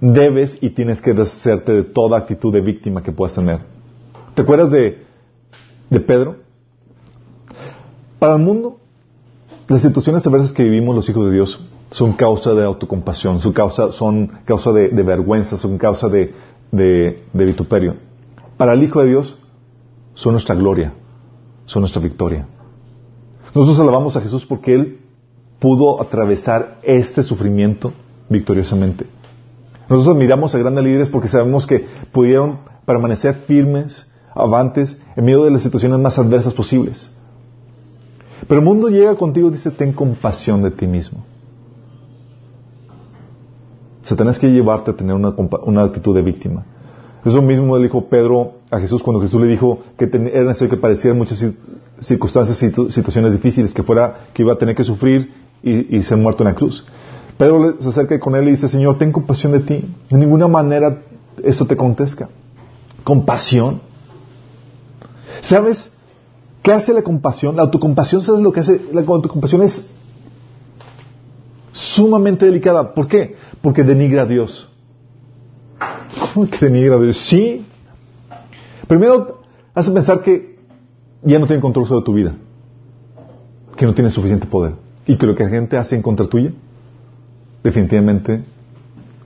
[0.00, 3.60] debes y tienes que deshacerte de toda actitud de víctima que puedas tener.
[4.34, 5.06] ¿Te acuerdas de
[5.90, 6.36] de Pedro.
[8.18, 8.78] Para el mundo,
[9.68, 13.92] las situaciones adversas que vivimos los hijos de Dios son causa de autocompasión, son causa,
[13.92, 16.34] son causa de, vergüenza, son causa de,
[16.72, 17.96] de, vituperio.
[18.56, 19.38] Para el Hijo de Dios
[20.14, 20.94] son nuestra gloria,
[21.66, 22.48] son nuestra victoria.
[23.54, 25.00] Nosotros alabamos a Jesús porque Él
[25.60, 27.92] pudo atravesar este sufrimiento
[28.28, 29.06] victoriosamente.
[29.88, 35.50] Nosotros admiramos a grandes líderes porque sabemos que pudieron permanecer firmes avantes en medio de
[35.50, 37.08] las situaciones más adversas posibles.
[38.48, 41.24] Pero el mundo llega contigo y dice, ten compasión de ti mismo.
[44.02, 46.64] Satanás quiere llevarte a tener una, actitud de víctima.
[47.24, 50.76] Eso mismo le dijo Pedro a Jesús cuando Jesús le dijo que era necesario que
[50.76, 51.44] padecieran muchas
[51.98, 56.44] circunstancias y situaciones difíciles, que fuera, que iba a tener que sufrir y, ser muerto
[56.44, 56.86] en la cruz.
[57.38, 59.84] Pedro se acerca con él y dice, Señor, ten compasión de ti.
[60.10, 61.02] De ninguna manera
[61.42, 62.28] esto te acontezca.
[63.04, 63.80] Compasión.
[65.42, 65.90] ¿Sabes
[66.62, 67.56] qué hace la compasión?
[67.56, 68.80] La autocompasión, ¿sabes lo que hace?
[68.92, 69.90] La autocompasión es
[71.72, 72.94] sumamente delicada.
[72.94, 73.36] ¿Por qué?
[73.60, 74.68] Porque denigra a Dios.
[76.34, 77.18] ¿Cómo que denigra a Dios?
[77.18, 77.66] Sí.
[78.88, 79.42] Primero,
[79.74, 80.58] hace pensar que
[81.22, 82.34] ya no tiene control sobre tu vida.
[83.76, 84.74] Que no tiene suficiente poder.
[85.06, 86.52] Y que lo que la gente hace en contra tuya,
[87.66, 88.44] definitivamente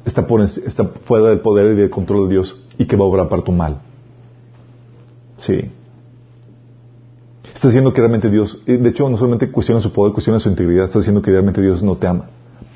[0.04, 0.26] está,
[0.66, 3.42] está fuera del poder y del control de Dios y que va a obrar para
[3.42, 3.80] tu mal.
[5.36, 5.70] Sí.
[7.54, 10.86] Está diciendo que realmente Dios, de hecho no solamente cuestiona su poder, cuestiona su integridad,
[10.86, 12.30] está diciendo que realmente Dios no te ama.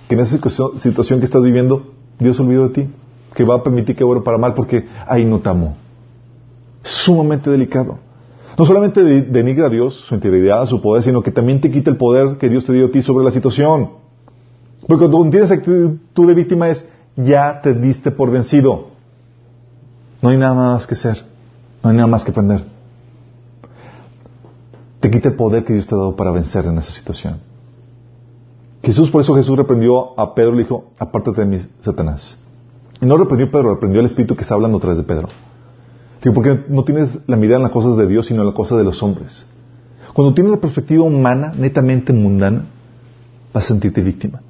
[0.06, 0.38] Que en esa
[0.76, 2.90] situación que estás viviendo, Dios olvidó de ti,
[3.34, 5.76] que va a permitir que obre para mal porque ahí no te amó.
[6.82, 7.98] Sumamente delicado.
[8.58, 11.96] No solamente denigra a Dios, su integridad, su poder, sino que también te quita el
[11.96, 14.03] poder que Dios te dio a ti sobre la situación.
[14.86, 18.88] Porque cuando tienes actitud de víctima es, ya te diste por vencido.
[20.20, 21.24] No hay nada más que hacer.
[21.82, 22.74] No hay nada más que aprender
[25.04, 27.38] te quita el poder que Dios te ha dado para vencer en esa situación.
[28.82, 32.38] Jesús, por eso Jesús reprendió a Pedro y le dijo, apártate de mí, Satanás.
[33.02, 35.28] Y no reprendió a Pedro, reprendió al Espíritu que está hablando a través de Pedro.
[36.34, 38.84] porque no tienes la mirada en las cosas de Dios, sino en las cosas de
[38.84, 39.44] los hombres.
[40.14, 42.64] Cuando tienes la perspectiva humana, netamente mundana,
[43.52, 44.40] vas a sentirte víctima.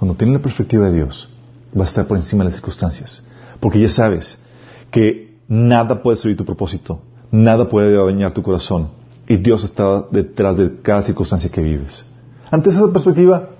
[0.00, 1.28] Cuando tienes la perspectiva de Dios,
[1.74, 3.22] vas a estar por encima de las circunstancias.
[3.60, 4.42] Porque ya sabes
[4.90, 8.88] que nada puede destruir tu propósito, nada puede dañar tu corazón.
[9.28, 12.02] Y Dios está detrás de cada circunstancia que vives.
[12.50, 13.50] Ante esa perspectiva,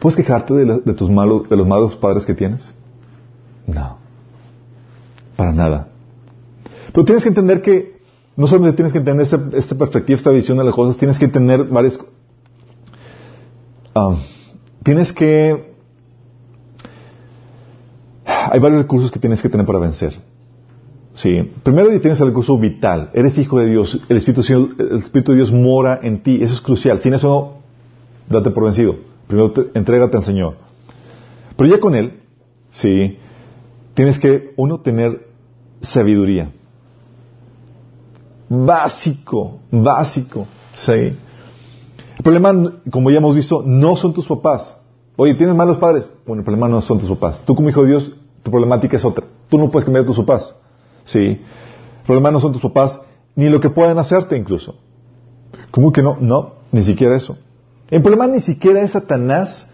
[0.00, 2.66] ¿puedes quejarte de, tus malos, los malos padres que tienes?
[3.66, 3.98] No.
[5.36, 5.88] Para nada.
[6.90, 7.98] Pero tienes que entender que
[8.34, 11.64] no solamente tienes que tener esta, perspectiva, esta visión de las cosas, tienes que tener
[11.64, 12.00] varias...
[13.94, 14.16] Ah,
[14.88, 15.74] tienes que...
[18.24, 20.14] Hay varios recursos que tienes que tener para vencer.
[21.12, 21.52] Sí.
[21.62, 23.10] Primero tienes el recurso vital.
[23.12, 24.02] Eres hijo de Dios.
[24.08, 26.38] El Espíritu, de Dios mora en ti.
[26.40, 27.00] Eso es crucial.
[27.00, 27.58] Sin eso,
[28.30, 28.96] date por vencido.
[29.26, 30.56] Primero entrégate al Señor.
[31.54, 32.20] Pero ya con Él,
[32.70, 33.18] sí,
[33.92, 35.26] tienes que, uno, tener
[35.82, 36.50] sabiduría.
[38.48, 40.92] Básico, básico, sí.
[42.18, 44.77] El problema, como ya hemos visto, no son tus papás.
[45.20, 46.12] Oye, ¿tienes malos padres?
[46.24, 47.42] Bueno, el problema no son tus papás.
[47.44, 48.14] Tú como hijo de Dios,
[48.44, 49.26] tu problemática es otra.
[49.48, 50.54] Tú no puedes cambiar tus papás.
[51.04, 51.18] Sí.
[51.20, 53.00] El problema no son tus papás,
[53.34, 54.76] ni lo que pueden hacerte incluso.
[55.72, 56.18] ¿Cómo que no?
[56.20, 57.36] No, ni siquiera eso.
[57.90, 59.68] El problema ni siquiera es Satanás,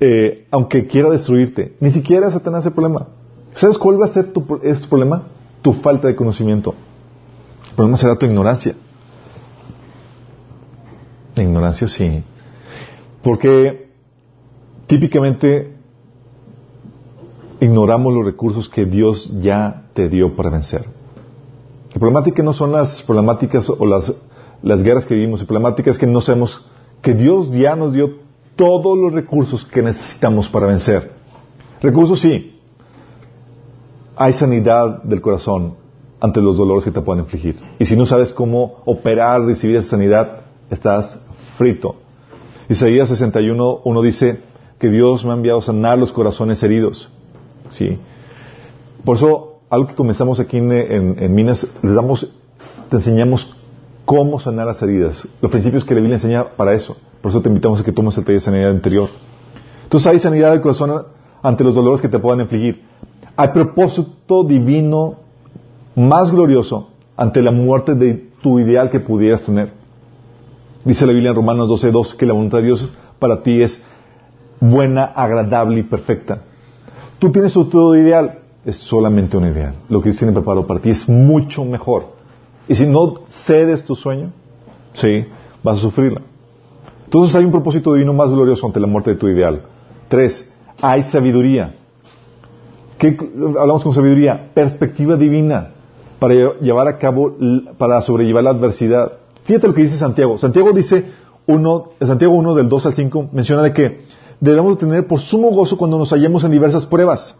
[0.00, 1.76] eh, aunque quiera destruirte.
[1.78, 3.06] Ni siquiera es Satanás el problema.
[3.52, 5.28] ¿Sabes cuál va a ser tu, es tu problema?
[5.62, 6.74] Tu falta de conocimiento.
[7.70, 8.74] El problema será tu ignorancia.
[11.36, 12.24] Ignorancia sí.
[13.22, 13.81] Porque
[14.86, 15.76] típicamente
[17.60, 20.84] ignoramos los recursos que Dios ya te dio para vencer.
[21.92, 24.12] La problemática no son las problemáticas o las,
[24.62, 26.66] las guerras que vivimos, la problemática es que no sabemos
[27.02, 28.18] que Dios ya nos dio
[28.56, 31.12] todos los recursos que necesitamos para vencer.
[31.80, 32.60] Recursos sí.
[34.16, 35.74] Hay sanidad del corazón,
[36.20, 37.56] ante los dolores que te pueden infligir.
[37.80, 41.18] Y si no sabes cómo operar, recibir esa sanidad, estás
[41.58, 41.96] frito.
[42.68, 44.40] Isaías 61, uno dice
[44.82, 47.08] que Dios me ha enviado a sanar los corazones heridos.
[47.70, 48.00] ¿Sí?
[49.04, 52.28] Por eso, algo que comenzamos aquí en, Minas, le damos,
[52.90, 53.56] te enseñamos
[54.04, 55.28] cómo sanar las heridas.
[55.40, 56.96] Los principios que la Biblia enseña para eso.
[57.20, 59.08] Por eso te invitamos a que tomes el taller de sanidad interior.
[59.84, 61.04] Entonces hay sanidad del corazón
[61.44, 62.82] ante los dolores que te puedan infligir.
[63.36, 65.14] Hay propósito divino
[65.94, 69.74] más glorioso ante la muerte de tu ideal que pudieras tener.
[70.84, 73.80] Dice la Biblia en Romanos 12.2 que la voluntad de Dios para ti es
[74.62, 76.38] buena, agradable y perfecta.
[77.18, 79.74] Tú tienes tu ideal, es solamente un ideal.
[79.88, 82.06] Lo que Dios tiene preparado para ti es mucho mejor.
[82.68, 84.30] Y si no cedes tu sueño,
[84.94, 85.26] sí,
[85.64, 86.22] vas a sufrirla.
[87.04, 89.62] Entonces hay un propósito divino más glorioso ante la muerte de tu ideal.
[90.08, 90.50] Tres,
[90.80, 91.74] hay sabiduría.
[92.98, 93.18] ¿Qué
[93.58, 94.50] hablamos con sabiduría?
[94.54, 95.70] Perspectiva divina
[96.20, 97.36] para llevar a cabo,
[97.78, 99.12] para sobrellevar la adversidad.
[99.44, 100.38] Fíjate lo que dice Santiago.
[100.38, 101.10] Santiago dice,
[101.46, 104.11] uno, Santiago 1 del 2 al 5 menciona de que
[104.42, 107.32] debemos tener por sumo gozo cuando nos hallemos en diversas pruebas.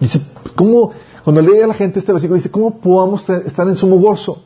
[0.00, 0.22] Dice,
[0.54, 0.92] ¿cómo?
[1.22, 4.42] Cuando lee a la gente este versículo, dice, ¿cómo podamos estar en sumo gozo?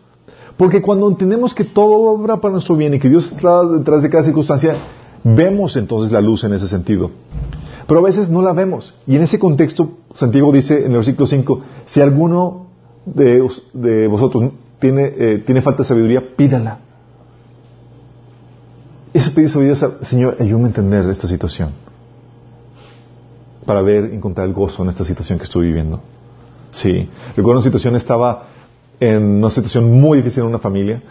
[0.57, 4.11] Porque cuando entendemos que todo obra para nuestro bien y que Dios está detrás de
[4.11, 4.75] cada circunstancia,
[5.23, 7.13] vemos entonces la luz en ese sentido.
[7.87, 8.93] Pero a veces no la vemos.
[9.07, 12.67] Y en ese contexto, Santiago dice en el versículo 5, si alguno
[13.07, 14.51] de, vosotros
[14.81, 16.81] tiene, eh, tiene falta de sabiduría, pídala.
[19.15, 21.71] Eso pedir sabiduría, Señor, ayúdame a entender esta situación.
[23.65, 26.01] Para ver, encontrar el gozo en esta situación que estoy viviendo.
[26.73, 27.09] Sí.
[27.37, 28.49] Recuerdo una situación, estaba
[29.01, 31.03] en una situación muy difícil en una familia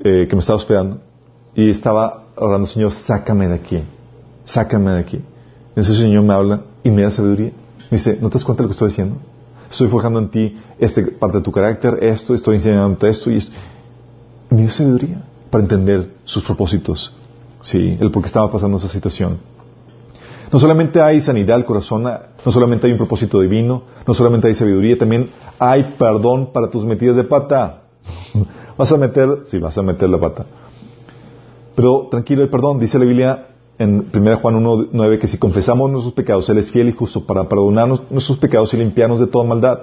[0.00, 1.00] eh, que me estaba hospedando
[1.54, 3.82] y estaba orando, Señor, sácame de aquí,
[4.44, 5.24] sácame de aquí.
[5.74, 7.52] Ese Señor me habla y me da sabiduría.
[7.90, 9.16] Me dice, ¿no te das cuenta de lo que estoy diciendo?
[9.72, 13.52] estoy forjando en ti esta parte de tu carácter, esto, estoy enseñándote esto y esto.
[14.50, 17.12] Me dio sabiduría para entender sus propósitos,
[17.62, 19.38] sí, el por qué estaba pasando esa situación.
[20.52, 24.54] No solamente hay sanidad al corazón, no solamente hay un propósito divino, no solamente hay
[24.54, 27.84] sabiduría, también hay perdón para tus metidas de pata.
[28.76, 30.44] vas a meter, sí, vas a meter la pata.
[31.74, 33.46] Pero tranquilo, el perdón, dice la Biblia,
[33.78, 37.48] en 1 Juan 1.9 que si confesamos nuestros pecados, Él es fiel y justo para
[37.48, 39.78] perdonarnos nuestros pecados y limpiarnos de toda maldad.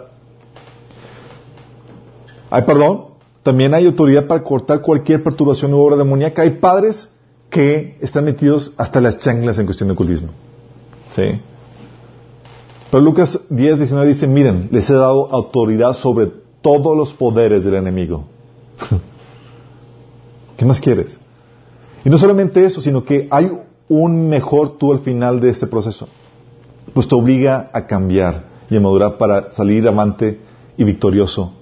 [2.51, 3.05] Hay perdón,
[3.41, 6.43] también hay autoridad para cortar cualquier perturbación u obra demoníaca.
[6.43, 7.09] Hay padres
[7.49, 10.29] que están metidos hasta las chanclas en cuestión de ocultismo.
[11.11, 11.23] ¿Sí?
[12.91, 16.31] Pero Lucas 10, 19 dice, miren, les he dado autoridad sobre
[16.61, 18.25] todos los poderes del enemigo.
[20.57, 21.17] ¿Qué más quieres?
[22.03, 23.49] Y no solamente eso, sino que hay
[23.87, 26.07] un mejor tú al final de este proceso.
[26.93, 30.39] Pues te obliga a cambiar y a madurar para salir amante
[30.77, 31.53] y victorioso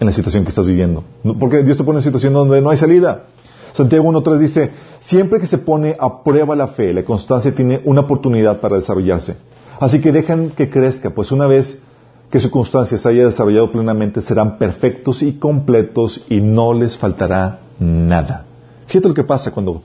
[0.00, 1.04] en la situación que estás viviendo.
[1.38, 3.26] Porque Dios te pone en situación donde no hay salida.
[3.74, 4.70] Santiago 1.3 dice,
[5.00, 9.36] siempre que se pone a prueba la fe, la constancia tiene una oportunidad para desarrollarse.
[9.80, 11.82] Así que dejan que crezca, pues una vez
[12.30, 17.62] que su constancia se haya desarrollado plenamente, serán perfectos y completos y no les faltará
[17.80, 18.44] nada.
[18.86, 19.82] Fíjate lo que pasa cuando,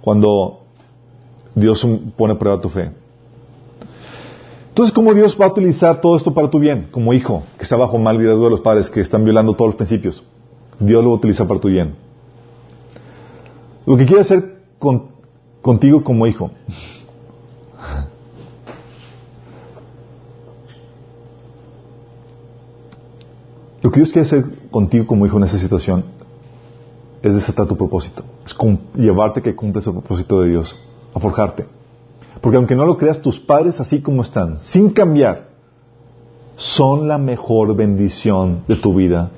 [0.00, 0.60] cuando
[1.56, 1.84] Dios
[2.16, 2.92] pone a prueba tu fe.
[4.68, 6.86] Entonces, ¿cómo Dios va a utilizar todo esto para tu bien?
[6.92, 9.76] Como hijo, que está bajo mal liderazgo de los padres, que están violando todos los
[9.76, 10.24] principios.
[10.78, 12.11] Dios lo va a utilizar para tu bien.
[13.84, 14.62] Lo que quiere hacer
[15.60, 16.50] contigo como hijo.
[23.82, 26.04] Lo que Dios quiere hacer contigo como hijo en esa situación
[27.20, 28.22] es desatar tu propósito.
[28.46, 28.56] Es
[28.94, 30.74] llevarte que cumples el propósito de Dios,
[31.14, 31.66] a forjarte.
[32.40, 35.48] Porque aunque no lo creas, tus padres así como están, sin cambiar,
[36.56, 39.30] son la mejor bendición de tu vida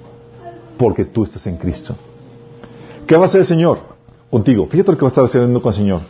[0.77, 1.97] porque tú estás en Cristo.
[3.07, 3.94] ¿Qué va a hacer el Señor
[4.35, 4.67] contigo?
[4.67, 6.01] Fíjate lo que va a estar haciendo con el Señor.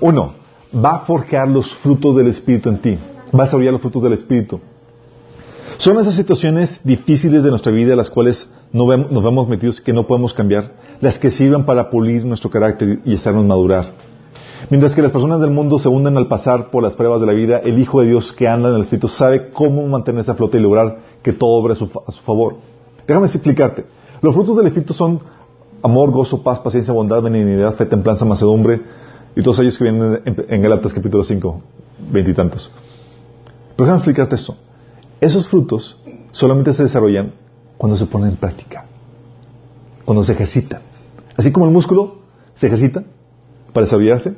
[0.00, 0.32] Uno,
[0.74, 2.98] va a forjar los frutos del Espíritu en ti.
[3.32, 4.60] Va a desarrollar los frutos del Espíritu.
[5.78, 10.34] Son esas situaciones difíciles de nuestra vida, las cuales nos vemos metidos que no podemos
[10.34, 13.92] cambiar, las que sirvan para pulir nuestro carácter y hacernos madurar.
[14.68, 17.32] Mientras que las personas del mundo se hunden al pasar por las pruebas de la
[17.32, 20.58] vida, el Hijo de Dios que anda en el Espíritu sabe cómo mantenerse a flote
[20.58, 21.86] y lograr que todo obre a su,
[22.26, 22.56] favor.
[23.06, 23.84] Déjame explicarte.
[24.20, 25.20] Los frutos del Espíritu son
[25.82, 28.80] amor, gozo, paz, paciencia, bondad, benignidad, fe, templanza, macedumbre
[29.34, 31.62] y todos ellos que vienen en, en Galatas capítulo 5,
[32.10, 32.70] veintitantos.
[33.76, 34.56] Pero déjame explicarte esto.
[35.20, 35.96] Esos frutos
[36.32, 37.32] solamente se desarrollan
[37.76, 38.84] cuando se ponen en práctica,
[40.04, 40.82] cuando se ejercitan.
[41.36, 42.16] Así como el músculo
[42.56, 43.04] se ejercita
[43.72, 44.34] para desarrollarse,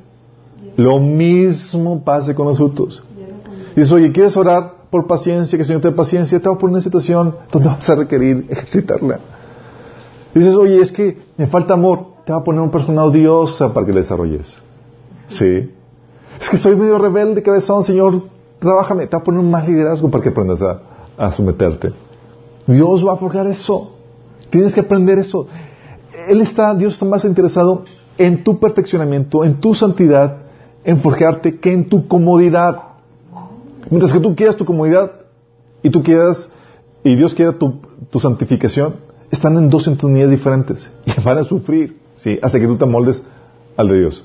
[0.77, 3.03] lo mismo pasa con los frutos.
[3.75, 5.57] Dices, oye, ¿quieres orar por paciencia?
[5.57, 6.39] Que el Señor te dé paciencia.
[6.39, 9.21] Te va a poner en una situación donde vas a requerir ejercitarla.
[10.35, 12.13] Dices, oye, es que me falta amor.
[12.25, 14.55] Te va a poner una persona odiosa para que le desarrolles.
[15.29, 15.71] Sí.
[16.41, 18.23] Es que soy medio rebelde, cabezón, Señor,
[18.59, 19.07] trabájame.
[19.07, 20.81] Te va a poner un más liderazgo para que aprendas a,
[21.17, 21.93] a someterte.
[22.67, 23.93] Dios va a forjar eso.
[24.51, 25.47] Tienes que aprender eso.
[26.29, 27.85] Él está, Dios está más interesado
[28.19, 30.43] en tu perfeccionamiento, en tu santidad,
[30.85, 32.83] en forjarte, que en tu comodidad.
[33.91, 35.13] Mientras que tú quieras tu comodidad
[35.83, 36.51] y tú quieras,
[37.05, 37.81] y Dios quiera tu,
[38.21, 38.97] santificación,
[39.33, 42.39] están en dos sintonías diferentes y van a sufrir, ¿sí?
[42.41, 43.23] Hasta que tú te moldes
[43.77, 44.25] al de Dios,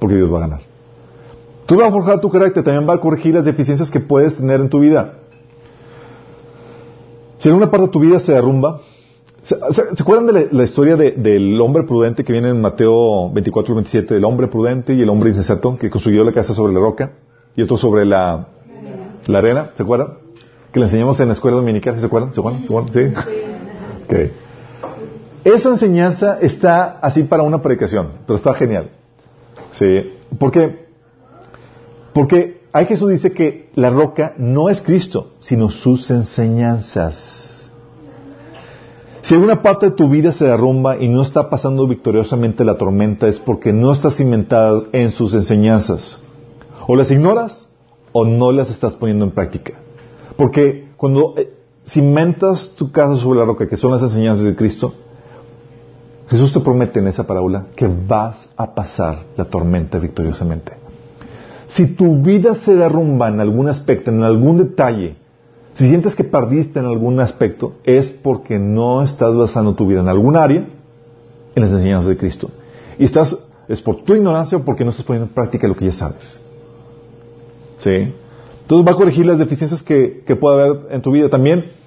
[0.00, 0.60] porque Dios va a ganar.
[1.66, 4.60] Tú vas a forjar tu carácter, también va a corregir las deficiencias que puedes tener
[4.60, 5.18] en tu vida.
[7.38, 8.80] Si en una parte de tu vida se derrumba,
[9.48, 9.54] ¿Se,
[10.02, 14.16] acuerdan de la, historia del hombre prudente que viene en Mateo 24 y 27?
[14.16, 17.12] El hombre prudente y el hombre insensato que construyó la casa sobre la roca
[17.56, 18.48] y otro sobre la,
[19.26, 20.18] arena, ¿se acuerdan?
[20.70, 22.34] Que le enseñamos en la escuela dominical, ¿se acuerdan?
[22.34, 22.92] ¿Se acuerdan?
[22.92, 23.47] ¿Sí?
[25.44, 28.90] Esa enseñanza está así para una predicación, pero está genial.
[29.72, 30.12] ¿Sí?
[30.38, 30.86] ¿Por qué?
[32.12, 37.66] Porque hay Jesús dice que la roca no es Cristo, sino sus enseñanzas.
[39.22, 43.28] Si alguna parte de tu vida se derrumba y no está pasando victoriosamente la tormenta
[43.28, 46.18] es porque no estás cimentada en sus enseñanzas.
[46.86, 47.68] O las ignoras
[48.12, 49.74] o no las estás poniendo en práctica.
[50.36, 51.52] Porque cuando eh,
[51.88, 54.94] cimentas tu casa sobre la roca, que son las enseñanzas de Cristo,
[56.28, 60.72] Jesús te promete en esa parábola que vas a pasar la tormenta victoriosamente.
[61.68, 65.16] Si tu vida se derrumba en algún aspecto, en algún detalle,
[65.74, 70.08] si sientes que perdiste en algún aspecto, es porque no estás basando tu vida en
[70.08, 70.66] algún área
[71.54, 72.50] en las enseñanzas de Cristo.
[72.98, 75.86] Y estás, es por tu ignorancia o porque no estás poniendo en práctica lo que
[75.86, 76.38] ya sabes.
[77.78, 78.12] ¿Sí?
[78.62, 81.28] Entonces va a corregir las deficiencias que, que pueda haber en tu vida.
[81.28, 81.77] También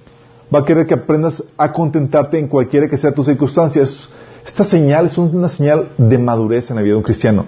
[0.52, 3.82] va a querer que aprendas a contentarte en cualquiera que sea tu circunstancia.
[3.82, 7.44] Esta señal es una señal de madurez en la vida de un cristiano.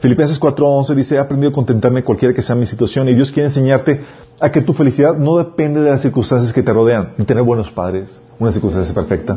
[0.00, 3.48] Filipenses 4:11 dice, he aprendido a contentarme cualquiera que sea mi situación y Dios quiere
[3.48, 4.04] enseñarte
[4.40, 7.70] a que tu felicidad no depende de las circunstancias que te rodean, de tener buenos
[7.70, 9.36] padres, una circunstancia perfecta.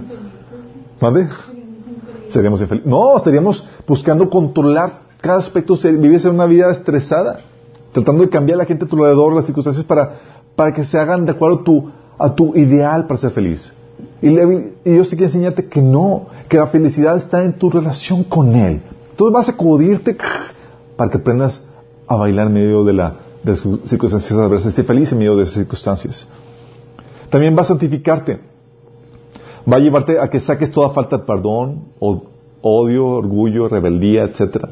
[0.99, 1.29] ¿Vale?
[2.29, 2.89] Seríamos infelices.
[2.89, 7.39] No, estaríamos buscando controlar cada aspecto, viviese una vida estresada,
[7.91, 10.19] tratando de cambiar a la gente a tu alrededor, las circunstancias para,
[10.55, 13.71] para que se hagan de acuerdo a tu, a tu ideal para ser feliz.
[14.21, 18.55] Y, Dios te quiere enseñarte que no, que la felicidad está en tu relación con
[18.55, 18.81] Él.
[19.11, 20.17] Entonces vas a acudirte
[20.95, 21.63] para que aprendas
[22.07, 24.69] a bailar en medio de la de circunstancias adversas.
[24.69, 26.27] Esté feliz en medio de esas circunstancias.
[27.29, 28.39] También va a santificarte.
[29.71, 32.23] Va a llevarte a que saques toda falta de perdón, o,
[32.61, 34.67] odio, orgullo, rebeldía, etc.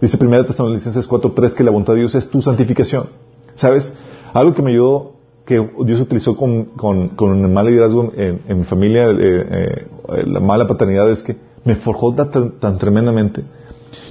[0.00, 3.06] Dice 1 Tesalonicenses 4.3 que la voluntad de Dios es tu santificación.
[3.54, 3.92] ¿Sabes?
[4.32, 5.14] Algo que me ayudó,
[5.48, 9.86] que Dios utilizó con, con, con el mal liderazgo en, mi familia, eh, eh,
[10.26, 13.42] la mala paternidad, es que me forjó tan, tremendamente.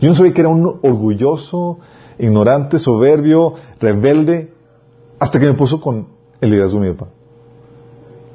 [0.02, 1.78] Yo no sabía que era un orgulloso,
[2.18, 4.52] ignorante, soberbio, rebelde,
[5.20, 6.08] hasta que me puso con
[6.42, 7.12] el liderazgo de mi papá.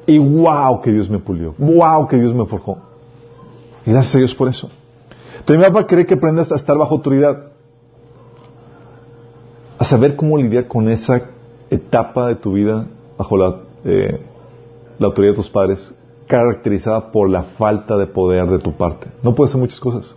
[0.07, 2.79] Y wow que Dios me pulió, wow que Dios me forjó.
[3.85, 4.71] Y gracias a Dios por eso.
[5.45, 7.51] También mi papá cree que aprendas a estar bajo autoridad,
[9.77, 11.33] a saber cómo lidiar con esa
[11.73, 14.21] etapa de tu vida bajo la, eh,
[14.99, 15.95] la autoridad de tus padres,
[16.27, 19.09] caracterizada por la falta de poder de tu parte.
[19.23, 20.15] No puedes hacer muchas cosas.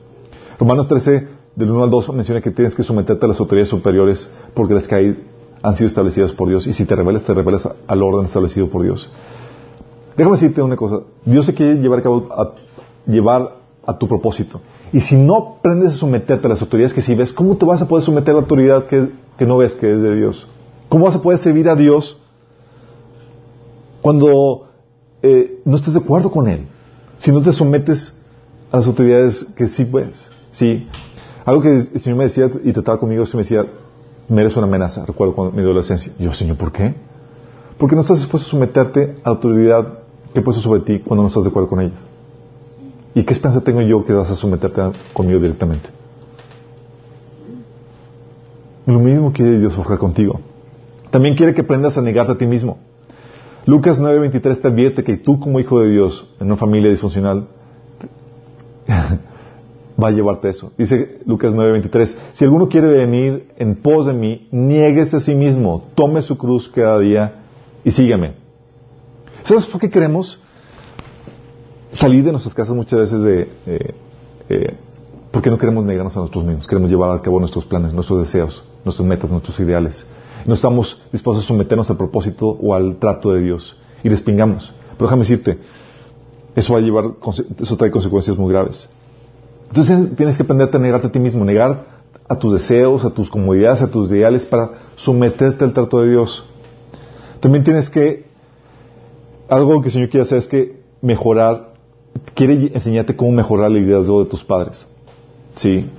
[0.59, 4.29] Romanos 13, del 1 al 2, menciona que tienes que someterte a las autoridades superiores
[4.53, 5.23] porque las que hay
[5.61, 6.67] han sido establecidas por Dios.
[6.67, 9.09] Y si te rebelas, te rebelas al orden establecido por Dios.
[10.15, 10.99] Déjame decirte una cosa.
[11.25, 12.27] Dios se quiere llevar a cabo,
[13.07, 14.61] llevar a tu propósito.
[14.93, 17.81] Y si no aprendes a someterte a las autoridades que sí ves, ¿cómo te vas
[17.81, 20.47] a poder someter a la autoridad que, que no ves que es de Dios?
[20.89, 22.21] ¿Cómo a poder servir a Dios
[24.01, 24.67] cuando
[25.21, 26.67] eh, no estés de acuerdo con Él?
[27.17, 28.13] Si no te sometes
[28.71, 30.13] a las autoridades que sí ves.
[30.51, 30.88] Sí.
[31.45, 33.65] Algo que el Señor me decía y trataba conmigo, se me decía,
[34.27, 36.11] me eres una amenaza, recuerdo cuando mi adolescencia.
[36.17, 36.95] Yo, Señor, ¿por qué?
[37.77, 39.99] Porque no estás dispuesto a someterte a la autoridad
[40.33, 41.99] que he puesto sobre ti cuando no estás de acuerdo con ellos.
[43.13, 44.81] ¿Y qué esperanza tengo yo que vas a someterte
[45.13, 45.89] conmigo directamente?
[48.86, 50.39] Lo mismo quiere Dios forjar contigo.
[51.16, 52.78] También quiere que aprendas a negarte a ti mismo.
[53.66, 57.47] Lucas 9:23 te advierte que tú como hijo de Dios, en una familia disfuncional,
[60.03, 60.74] va a llevarte eso.
[60.78, 65.86] Dice Lucas 9:23, si alguno quiere venir en pos de mí, niéguese a sí mismo,
[65.95, 67.43] tome su cruz cada día
[67.86, 68.34] y sígame.
[69.43, 70.38] ¿Sabes por qué queremos
[71.93, 73.41] salir de nuestras casas muchas veces de...
[73.68, 73.93] Eh,
[74.49, 74.78] eh,
[75.32, 78.66] porque no queremos negarnos a nosotros mismos, queremos llevar a cabo nuestros planes, nuestros deseos,
[78.84, 80.05] nuestras metas, nuestros ideales.
[80.45, 84.73] No estamos dispuestos a someternos al propósito o al trato de Dios y respingamos.
[84.97, 85.57] Pero déjame decirte,
[86.55, 87.05] eso va a llevar,
[87.59, 88.87] eso trae consecuencias muy graves.
[89.69, 91.95] Entonces tienes que aprender a negarte a ti mismo, negar
[92.27, 96.45] a tus deseos, a tus comodidades, a tus ideales para someterte al trato de Dios.
[97.39, 98.25] También tienes que,
[99.49, 101.73] algo que el Señor quiere hacer es que mejorar,
[102.33, 104.87] quiere enseñarte cómo mejorar la liderazgo de tus padres.
[105.55, 105.89] ¿Sí?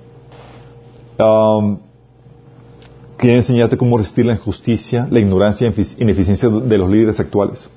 [3.17, 7.69] Quiere enseñarte cómo resistir la injusticia, la ignorancia e ineficiencia de los líderes actuales.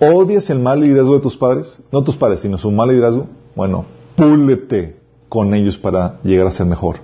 [0.00, 1.80] ¿Odias el mal liderazgo de tus padres?
[1.92, 3.26] No tus padres, sino su mal liderazgo.
[3.54, 3.84] Bueno,
[4.16, 4.96] púlete
[5.28, 6.96] con ellos para llegar a ser mejor.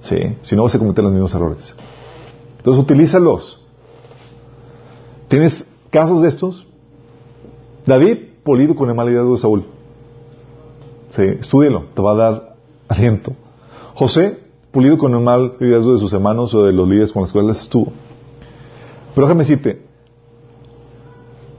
[0.00, 0.16] ¿Sí?
[0.42, 1.74] Si no vas a cometer los mismos errores.
[2.58, 3.60] Entonces, utilízalos.
[5.28, 6.66] ¿Tienes casos de estos?
[7.86, 9.64] David, polido con el mal liderazgo de Saúl.
[11.12, 11.22] Sí,
[11.94, 12.56] te va a dar
[12.88, 13.32] aliento.
[13.94, 14.38] José,
[14.70, 17.60] pulido con el mal liderazgo de sus hermanos o de los líderes con los cuales
[17.62, 17.92] estuvo.
[19.14, 19.82] Pero déjame decirte,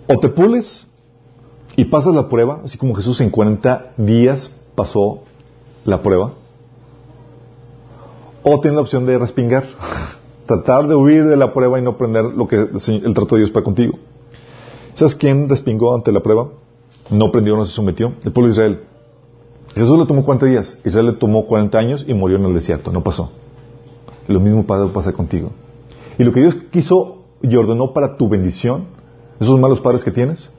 [0.08, 0.88] o te pules
[1.76, 5.24] y pasas la prueba, así como Jesús en 40 días pasó
[5.86, 6.34] la prueba,
[8.44, 9.66] o tienes la opción de respingar,
[10.46, 13.52] tratar de huir de la prueba y no aprender lo que el trato de Dios
[13.52, 14.00] para contigo.
[14.94, 16.50] ¿Sabes quién respingó ante la prueba?
[17.10, 18.14] No aprendió, no se sometió.
[18.24, 18.80] El pueblo de Israel.
[19.76, 22.92] Jesús le tomó 40 días, Israel le tomó 40 años y murió en el desierto,
[22.92, 23.32] no pasó.
[24.28, 25.52] Lo mismo pasa contigo.
[26.18, 28.86] Y lo que Dios quiso y ordenó para tu bendición,
[29.40, 30.52] esos malos padres que tienes,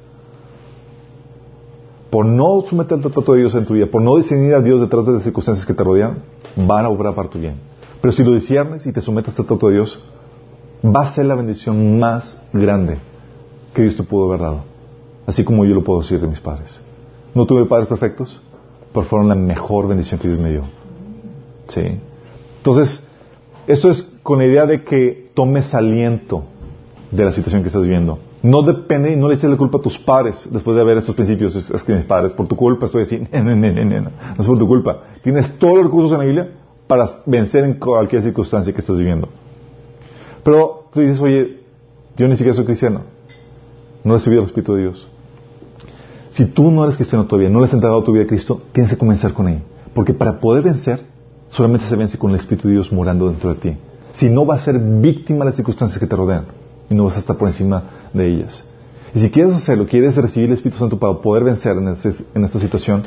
[2.10, 4.80] por no someter al trato de Dios en tu vida, por no discernir a Dios
[4.80, 6.22] detrás de las circunstancias que te rodean,
[6.56, 7.54] van a obrar para tu bien.
[8.00, 10.02] Pero si lo disiernes y te sometes al trato de Dios,
[10.84, 12.98] va a ser la bendición más grande
[13.74, 14.64] que Dios te pudo haber dado.
[15.26, 16.80] Así como yo lo puedo decir de mis padres.
[17.34, 18.40] No tuve padres perfectos,
[18.92, 20.62] pero fueron la mejor bendición que Dios me dio.
[21.68, 22.00] ¿Sí?
[22.56, 23.06] Entonces,
[23.66, 26.44] esto es con la idea de que tomes aliento
[27.10, 28.18] de la situación que estás viviendo.
[28.42, 31.14] No depende y no le eches la culpa a tus padres después de ver estos
[31.14, 31.54] principios.
[31.54, 33.18] Es, que mis padres, por tu culpa, estoy así.
[33.32, 34.06] no, no
[34.38, 35.02] es por tu culpa.
[35.22, 36.48] Tienes todos los recursos en la Biblia
[36.86, 39.28] para vencer en cualquier circunstancia que estés viviendo.
[40.42, 41.60] Pero tú dices, oye,
[42.16, 43.02] yo ni siquiera soy cristiano.
[44.02, 45.09] No he recibido el Espíritu de Dios.
[46.40, 48.90] Si tú no eres cristiano todavía, no le has entregado tu vida a Cristo, tienes
[48.90, 49.60] que comenzar con él.
[49.92, 51.00] Porque para poder vencer,
[51.48, 53.76] solamente se vence con el Espíritu de Dios morando dentro de ti.
[54.12, 56.46] Si no, vas a ser víctima de las circunstancias que te rodean
[56.88, 57.82] y no vas a estar por encima
[58.14, 58.64] de ellas.
[59.14, 61.88] Y si quieres hacerlo, quieres recibir el Espíritu Santo para poder vencer en,
[62.44, 63.02] esta situación,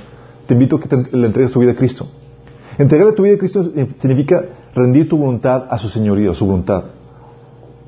[0.45, 2.05] te invito a que le entregues tu vida a Cristo.
[2.77, 3.67] Entregarle tu vida a Cristo
[3.97, 6.83] significa rendir tu voluntad a su señorío, a su voluntad.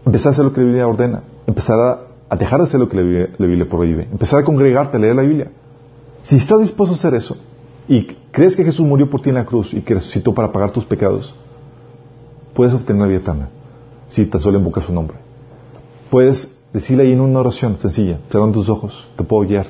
[0.07, 1.21] Empezar a hacer lo que la Biblia ordena.
[1.45, 1.99] Empezar a,
[2.29, 2.97] dejar de hacer lo que
[3.37, 4.07] la Biblia prohíbe.
[4.11, 5.51] Empezar a congregarte, a leer la Biblia.
[6.23, 7.37] Si estás dispuesto a hacer eso
[7.87, 10.71] y crees que Jesús murió por ti en la cruz y que resucitó para pagar
[10.71, 11.35] tus pecados,
[12.53, 13.49] puedes obtener la vida eterna
[14.07, 15.17] si tan solo invocas su nombre.
[16.09, 19.67] Puedes decirle ahí en una oración sencilla, cerrando tus ojos, te puedo guiar.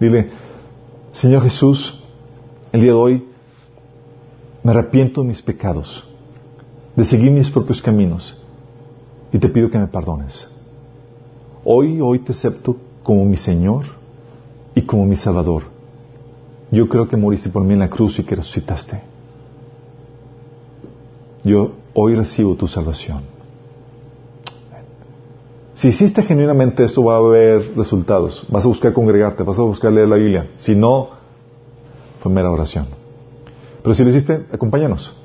[0.00, 0.30] Dile,
[1.12, 2.02] Señor Jesús,
[2.72, 3.28] el día de hoy
[4.62, 6.04] me arrepiento de mis pecados,
[6.96, 8.36] de seguir mis propios caminos
[9.32, 10.53] y te pido que me perdones.
[11.64, 13.86] Hoy, hoy te acepto como mi Señor
[14.74, 15.62] y como mi Salvador.
[16.70, 19.00] Yo creo que moriste por mí en la cruz y que resucitaste.
[21.42, 23.22] Yo hoy recibo tu salvación.
[25.74, 28.46] Si hiciste genuinamente esto, va a haber resultados.
[28.48, 30.50] Vas a buscar congregarte, vas a buscar leer la Biblia.
[30.58, 31.10] Si no,
[32.20, 32.86] fue mera oración.
[33.82, 35.16] Pero si lo hiciste, acompáñanos.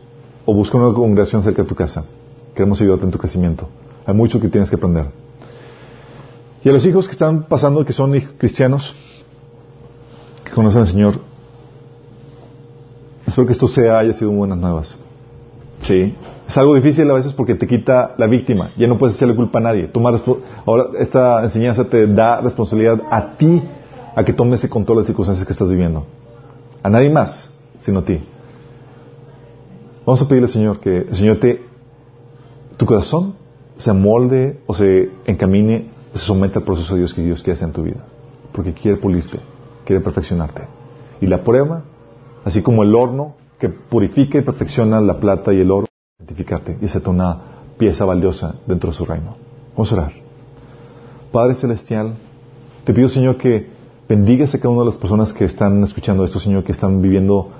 [0.45, 2.05] O busca una congregación cerca de tu casa.
[2.53, 3.67] Queremos ayudarte en tu crecimiento.
[4.05, 5.28] Hay mucho que tienes que aprender.
[6.63, 8.93] Y a los hijos que están pasando, que son cristianos,
[10.43, 11.19] que conocen al Señor,
[13.25, 14.95] espero que esto sea, haya sido buenas nuevas.
[15.81, 16.15] Sí.
[16.47, 18.71] Es algo difícil a veces porque te quita la víctima.
[18.75, 19.89] Ya no puedes echarle culpa a nadie.
[20.65, 23.61] ahora esta enseñanza te da responsabilidad a ti
[24.15, 26.05] a que tomes el control de las circunstancias que estás viviendo.
[26.81, 28.19] A nadie más, sino a ti.
[30.05, 31.61] Vamos a pedirle al Señor que el Señor te,
[32.77, 33.35] tu corazón
[33.77, 37.67] se amolde o se encamine se somete al proceso de Dios que Dios quiere hacer
[37.67, 38.05] en tu vida.
[38.51, 39.39] Porque quiere pulirte,
[39.85, 40.63] quiere perfeccionarte.
[41.21, 41.83] Y la prueba,
[42.43, 45.87] así como el horno que purifica y perfecciona la plata y el oro,
[46.19, 47.37] identificarte y hacerte una
[47.77, 49.35] pieza valiosa dentro de su reino.
[49.71, 50.11] Vamos a orar.
[51.31, 52.15] Padre Celestial,
[52.85, 53.69] te pido, Señor, que
[54.07, 57.51] bendigas a cada una de las personas que están escuchando esto, Señor, que están viviendo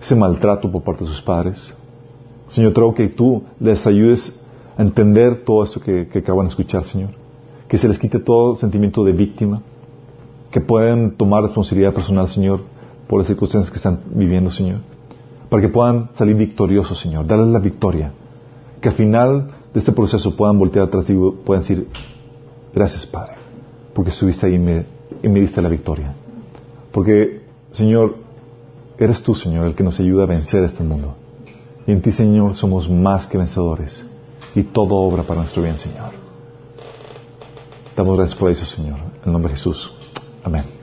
[0.00, 1.74] ese maltrato por parte de sus padres.
[2.48, 4.38] Señor, te que tú les ayudes
[4.76, 7.21] a entender todo esto que acaban de escuchar, Señor
[7.72, 9.62] que se les quite todo sentimiento de víctima,
[10.50, 12.60] que puedan tomar responsabilidad personal, Señor,
[13.08, 14.80] por las circunstancias que están viviendo, Señor,
[15.48, 18.12] para que puedan salir victoriosos, Señor, darles la victoria,
[18.82, 21.88] que al final de este proceso puedan voltear atrás y puedan decir,
[22.74, 23.36] gracias, Padre,
[23.94, 24.58] porque estuviste ahí y
[25.28, 26.14] me, diste la victoria.
[26.92, 28.16] Porque, Señor,
[28.98, 31.14] eres tú, Señor, el que nos ayuda a vencer este mundo.
[31.86, 34.04] Y en ti, Señor, somos más que vencedores.
[34.54, 36.21] Y todo obra para nuestro bien, Señor.
[37.96, 38.98] Damos gracias por eso, Señor.
[38.98, 39.92] En el nombre de Jesús.
[40.44, 40.81] Amén.